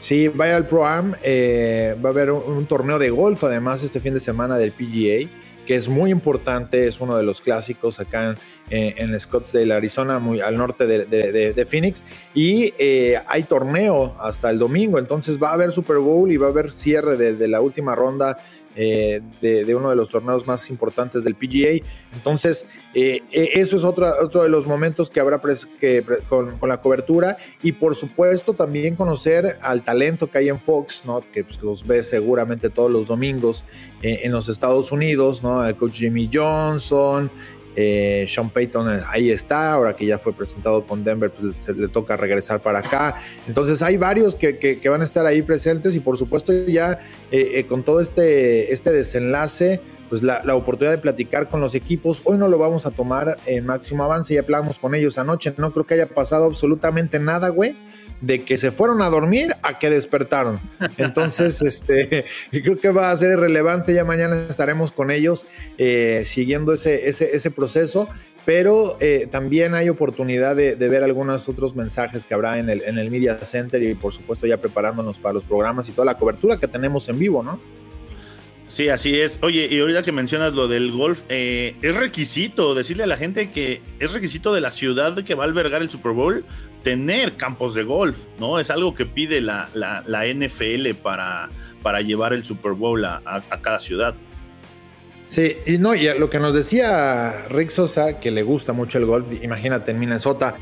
Sí, 0.00 0.28
vaya 0.28 0.56
al 0.56 0.66
Pro 0.66 0.86
Am. 0.86 1.14
Eh, 1.22 1.96
va 2.04 2.10
a 2.10 2.12
haber 2.12 2.30
un, 2.30 2.66
torneo 2.66 2.98
de 2.98 3.08
golf, 3.08 3.42
además, 3.44 3.82
este 3.82 4.00
fin 4.00 4.12
de 4.12 4.20
semana 4.20 4.58
del 4.58 4.72
PGA 4.72 5.30
que 5.66 5.76
es 5.76 5.88
muy 5.88 6.10
importante, 6.10 6.86
es 6.86 7.00
uno 7.00 7.16
de 7.16 7.22
los 7.22 7.40
clásicos 7.40 8.00
acá 8.00 8.34
en, 8.70 9.12
en 9.12 9.18
Scottsdale, 9.18 9.72
Arizona, 9.74 10.18
muy 10.18 10.40
al 10.40 10.56
norte 10.56 10.86
de, 10.86 11.66
Phoenix. 11.66 12.04
Y 12.34 12.72
eh, 12.78 13.20
hay 13.26 13.44
torneo 13.44 14.16
hasta 14.18 14.50
el 14.50 14.58
domingo, 14.58 14.98
entonces 14.98 15.38
va 15.40 15.50
a 15.50 15.54
haber 15.54 15.72
Super 15.72 15.98
Bowl 15.98 16.30
y 16.30 16.36
va 16.36 16.48
a 16.48 16.50
haber 16.50 16.72
cierre 16.72 17.16
de, 17.16 17.48
la 17.48 17.60
última 17.60 17.94
ronda 17.94 18.38
eh, 18.76 19.20
de, 19.40 19.74
uno 19.74 19.90
de 19.90 19.96
los 19.96 20.08
torneos 20.08 20.46
más 20.46 20.70
importantes 20.70 21.24
del 21.24 21.34
PGA. 21.34 21.84
Entonces, 22.14 22.66
eh, 22.94 23.22
eso 23.30 23.76
es 23.76 23.84
otro, 23.84 24.06
otro 24.22 24.42
de 24.42 24.48
los 24.48 24.66
momentos 24.66 25.10
que 25.10 25.20
habrá 25.20 25.40
con, 26.28 26.58
la 26.62 26.80
cobertura 26.80 27.36
y 27.62 27.72
por 27.72 27.94
supuesto 27.96 28.54
también 28.54 28.96
conocer 28.96 29.58
al 29.62 29.82
talento 29.82 30.30
que 30.30 30.38
hay 30.38 30.48
en 30.48 30.60
Fox, 30.60 31.02
¿no? 31.04 31.22
que 31.32 31.44
pues, 31.44 31.62
los 31.62 31.86
ve 31.86 32.02
seguramente 32.02 32.70
todos 32.70 32.90
los 32.90 33.08
domingos 33.08 33.64
en 34.02 34.32
los 34.32 34.48
Estados 34.48 34.90
Unidos, 34.90 35.42
¿no? 35.42 35.64
el 35.64 35.76
coach 35.76 35.98
Jimmy 35.98 36.28
Johnson, 36.32 37.30
eh, 37.76 38.26
Sean 38.28 38.50
Payton 38.50 38.92
eh, 38.92 39.02
ahí 39.08 39.30
está, 39.30 39.72
ahora 39.72 39.94
que 39.94 40.06
ya 40.06 40.18
fue 40.18 40.32
presentado 40.32 40.86
con 40.86 41.04
Denver, 41.04 41.30
pues 41.30 41.54
se 41.58 41.72
le 41.72 41.88
toca 41.88 42.16
regresar 42.16 42.60
para 42.60 42.80
acá. 42.80 43.16
Entonces 43.46 43.82
hay 43.82 43.96
varios 43.96 44.34
que, 44.34 44.80
van 44.88 45.00
a 45.00 45.04
estar 45.04 45.26
ahí 45.26 45.42
presentes 45.42 45.96
y 45.96 46.00
por 46.00 46.16
supuesto 46.16 46.52
ya 46.66 46.98
eh, 47.30 47.64
con 47.66 47.82
todo 47.82 48.00
este, 48.00 48.72
este 48.72 48.92
desenlace, 48.92 49.80
pues 50.08 50.22
la, 50.22 50.42
la, 50.44 50.54
oportunidad 50.54 50.92
de 50.92 50.98
platicar 50.98 51.48
con 51.48 51.60
los 51.60 51.74
equipos. 51.74 52.20
Hoy 52.24 52.36
no 52.36 52.48
lo 52.48 52.58
vamos 52.58 52.84
a 52.84 52.90
tomar 52.90 53.38
en 53.46 53.64
máximo 53.64 54.04
avance, 54.04 54.34
ya 54.34 54.40
hablamos 54.40 54.78
con 54.78 54.94
ellos 54.94 55.16
anoche, 55.16 55.54
no 55.56 55.72
creo 55.72 55.86
que 55.86 55.94
haya 55.94 56.08
pasado 56.08 56.44
absolutamente 56.44 57.18
nada, 57.18 57.48
güey 57.48 57.76
de 58.22 58.42
que 58.44 58.56
se 58.56 58.70
fueron 58.72 59.02
a 59.02 59.10
dormir 59.10 59.54
a 59.62 59.78
que 59.78 59.90
despertaron. 59.90 60.60
Entonces, 60.96 61.60
este, 61.62 62.24
creo 62.50 62.78
que 62.78 62.90
va 62.90 63.10
a 63.10 63.16
ser 63.16 63.38
relevante. 63.38 63.92
Ya 63.92 64.04
mañana 64.04 64.46
estaremos 64.48 64.92
con 64.92 65.10
ellos 65.10 65.46
eh, 65.76 66.22
siguiendo 66.24 66.72
ese, 66.72 67.08
ese, 67.08 67.36
ese, 67.36 67.50
proceso. 67.50 68.08
Pero 68.44 68.96
eh, 69.00 69.28
también 69.30 69.74
hay 69.74 69.88
oportunidad 69.88 70.56
de, 70.56 70.74
ver 70.74 71.04
algunos 71.04 71.48
otros 71.48 71.76
mensajes 71.76 72.24
que 72.24 72.34
habrá 72.34 72.58
en 72.58 72.70
el, 72.70 72.82
en 72.82 72.98
el 72.98 73.10
Media 73.10 73.38
Center 73.38 73.80
y 73.82 73.94
por 73.94 74.12
supuesto 74.12 74.48
ya 74.48 74.56
preparándonos 74.56 75.20
para 75.20 75.34
los 75.34 75.44
programas 75.44 75.88
y 75.88 75.92
toda 75.92 76.06
la 76.06 76.14
cobertura 76.14 76.56
que 76.56 76.66
tenemos 76.66 77.08
en 77.08 77.20
vivo, 77.20 77.44
¿no? 77.44 77.60
Sí, 78.72 78.88
así 78.88 79.20
es. 79.20 79.38
Oye, 79.42 79.68
y 79.70 79.78
ahorita 79.80 80.02
que 80.02 80.12
mencionas 80.12 80.54
lo 80.54 80.66
del 80.66 80.90
golf, 80.90 81.20
eh, 81.28 81.76
es 81.82 81.94
requisito 81.94 82.74
decirle 82.74 83.04
a 83.04 83.06
la 83.06 83.18
gente 83.18 83.50
que 83.50 83.82
es 84.00 84.12
requisito 84.12 84.54
de 84.54 84.62
la 84.62 84.70
ciudad 84.70 85.22
que 85.22 85.34
va 85.34 85.44
a 85.44 85.46
albergar 85.46 85.82
el 85.82 85.90
Super 85.90 86.12
Bowl 86.12 86.44
tener 86.82 87.36
campos 87.36 87.74
de 87.74 87.82
golf, 87.82 88.24
¿no? 88.38 88.58
Es 88.58 88.70
algo 88.70 88.94
que 88.94 89.06
pide 89.06 89.40
la, 89.40 89.68
NFL 89.74 90.94
para, 91.02 91.48
para 91.82 92.00
llevar 92.00 92.32
el 92.32 92.44
Super 92.44 92.72
Bowl 92.72 93.04
a, 93.04 93.42
cada 93.60 93.80
ciudad. 93.80 94.14
Sí, 95.28 95.56
y 95.66 95.78
no, 95.78 95.94
y 95.94 96.06
lo 96.18 96.28
que 96.28 96.38
nos 96.38 96.54
decía 96.54 97.46
Rick 97.48 97.70
Sosa, 97.70 98.20
que 98.20 98.30
le 98.30 98.42
gusta 98.42 98.72
mucho 98.72 98.98
el 98.98 99.06
golf, 99.06 99.28
imagínate 99.42 99.92
en 99.92 99.98
Minnesota, 99.98 100.56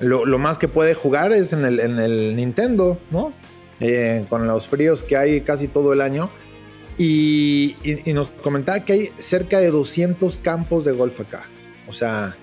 lo, 0.00 0.38
más 0.38 0.58
que 0.58 0.68
puede 0.68 0.94
jugar 0.94 1.32
es 1.32 1.52
en 1.52 1.64
el, 1.64 1.80
en 1.80 1.98
el 1.98 2.36
Nintendo, 2.36 2.98
¿no? 3.10 3.32
Eh, 3.80 4.26
con 4.28 4.46
los 4.46 4.68
fríos 4.68 5.02
que 5.02 5.16
hay 5.16 5.40
casi 5.40 5.68
todo 5.68 5.92
el 5.92 6.00
año. 6.00 6.30
Y, 6.98 7.76
y, 7.82 8.12
nos 8.12 8.28
comentaba 8.28 8.84
que 8.84 8.92
hay 8.92 9.12
cerca 9.18 9.60
de 9.60 9.70
200 9.70 10.38
campos 10.38 10.84
de 10.84 10.92
golf 10.92 11.20
acá. 11.20 11.46
O 11.88 11.92
sea, 11.92 12.36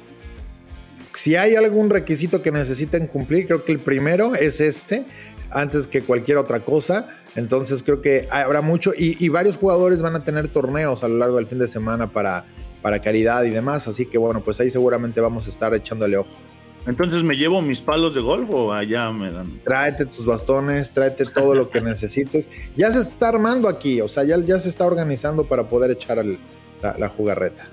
si 1.19 1.35
hay 1.35 1.55
algún 1.55 1.89
requisito 1.89 2.41
que 2.41 2.49
necesiten 2.49 3.05
cumplir, 3.05 3.45
creo 3.45 3.65
que 3.65 3.73
el 3.73 3.79
primero 3.79 4.35
es 4.35 4.61
este, 4.61 5.03
antes 5.51 5.85
que 5.85 6.01
cualquier 6.01 6.37
otra 6.37 6.61
cosa. 6.61 7.09
Entonces 7.35 7.83
creo 7.83 8.01
que 8.01 8.29
habrá 8.31 8.61
mucho 8.61 8.93
y, 8.97 9.27
varios 9.27 9.57
jugadores 9.57 10.01
van 10.01 10.15
a 10.15 10.23
tener 10.23 10.47
torneos 10.47 11.03
a 11.03 11.09
lo 11.09 11.17
largo 11.17 11.35
del 11.35 11.45
fin 11.45 11.59
de 11.59 11.67
semana 11.67 12.07
para, 12.07 12.45
para 12.81 13.01
caridad 13.01 13.43
y 13.43 13.49
demás. 13.49 13.85
Así 13.89 14.05
que 14.05 14.17
bueno, 14.17 14.39
pues 14.39 14.61
ahí 14.61 14.69
seguramente 14.69 15.19
vamos 15.19 15.45
a 15.47 15.49
estar 15.49 15.73
echándole 15.73 16.15
ojo. 16.15 16.31
Entonces, 16.87 17.21
¿me 17.21 17.35
llevo 17.35 17.61
mis 17.61 17.81
palos 17.81 18.15
de 18.15 18.21
golf 18.21 18.49
o 18.51 18.71
allá 18.71 19.11
me 19.11 19.29
dan? 19.29 19.59
Tráete 19.65 20.05
tus 20.05 20.25
bastones, 20.25 20.89
tráete 20.91 21.25
todo 21.25 21.53
lo 21.53 21.69
que 21.69 21.81
necesites. 21.91 22.49
Ya 22.77 22.93
se 22.93 22.99
está 22.99 23.27
armando 23.27 23.67
aquí, 23.67 23.99
o 23.99 24.07
sea, 24.07 24.23
ya, 24.23 24.37
ya 24.39 24.57
se 24.57 24.69
está 24.69 24.85
organizando 24.85 25.43
para 25.43 25.67
poder 25.67 25.91
echar 25.91 26.23
la, 26.25 26.95
la 26.97 27.09
jugarreta. 27.09 27.69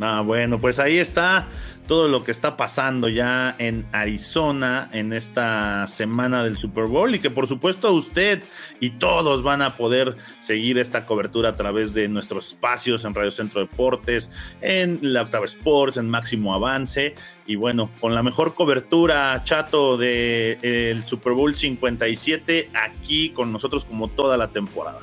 Ah, 0.00 0.22
bueno, 0.22 0.60
pues 0.60 0.80
ahí 0.80 0.98
está 0.98 1.48
todo 1.86 2.08
lo 2.08 2.24
que 2.24 2.30
está 2.30 2.56
pasando 2.56 3.08
ya 3.08 3.54
en 3.58 3.86
Arizona 3.92 4.88
en 4.92 5.12
esta 5.12 5.86
semana 5.88 6.42
del 6.42 6.56
Super 6.56 6.84
Bowl 6.84 7.14
y 7.14 7.18
que 7.18 7.30
por 7.30 7.46
supuesto 7.46 7.92
usted 7.92 8.42
y 8.80 8.90
todos 8.90 9.42
van 9.42 9.62
a 9.62 9.76
poder 9.76 10.16
seguir 10.40 10.78
esta 10.78 11.06
cobertura 11.06 11.50
a 11.50 11.56
través 11.56 11.94
de 11.94 12.08
nuestros 12.08 12.48
espacios 12.48 13.04
en 13.04 13.14
Radio 13.14 13.30
Centro 13.30 13.60
Deportes, 13.60 14.30
en 14.60 14.98
la 15.02 15.22
Octava 15.22 15.44
Sports, 15.44 15.96
en 15.96 16.08
Máximo 16.08 16.54
Avance 16.54 17.14
y 17.46 17.56
bueno, 17.56 17.90
con 18.00 18.14
la 18.14 18.22
mejor 18.22 18.54
cobertura 18.54 19.42
chato 19.44 19.96
del 19.96 20.58
de, 20.60 21.02
Super 21.06 21.34
Bowl 21.34 21.54
57 21.54 22.70
aquí 22.74 23.30
con 23.30 23.52
nosotros 23.52 23.84
como 23.84 24.08
toda 24.08 24.36
la 24.36 24.48
temporada. 24.48 25.00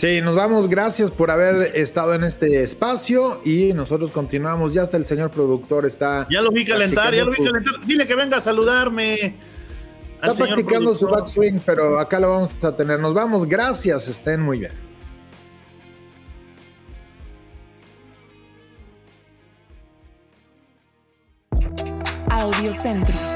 Sí, 0.00 0.22
nos 0.22 0.34
vamos. 0.34 0.70
Gracias 0.70 1.10
por 1.10 1.30
haber 1.30 1.76
estado 1.76 2.14
en 2.14 2.24
este 2.24 2.62
espacio 2.62 3.42
y 3.44 3.74
nosotros 3.74 4.10
continuamos. 4.10 4.72
Ya 4.72 4.80
hasta 4.80 4.96
el 4.96 5.04
señor 5.04 5.30
productor 5.30 5.84
está. 5.84 6.26
Ya 6.30 6.40
lo 6.40 6.50
vi 6.50 6.64
calentar, 6.64 7.14
ya 7.14 7.22
lo 7.22 7.30
vi 7.30 7.36
calentar. 7.36 7.84
Dile 7.84 8.06
que 8.06 8.14
venga 8.14 8.38
a 8.38 8.40
saludarme. 8.40 9.36
Está 10.14 10.32
practicando 10.32 10.94
su 10.94 11.06
backswing, 11.06 11.60
pero 11.66 11.98
acá 11.98 12.18
lo 12.18 12.30
vamos 12.30 12.56
a 12.64 12.74
tener. 12.74 12.98
Nos 12.98 13.12
vamos. 13.12 13.46
Gracias. 13.46 14.08
Estén 14.08 14.40
muy 14.40 14.60
bien. 14.60 14.72
Audio 22.30 22.72
Centro. 22.72 23.29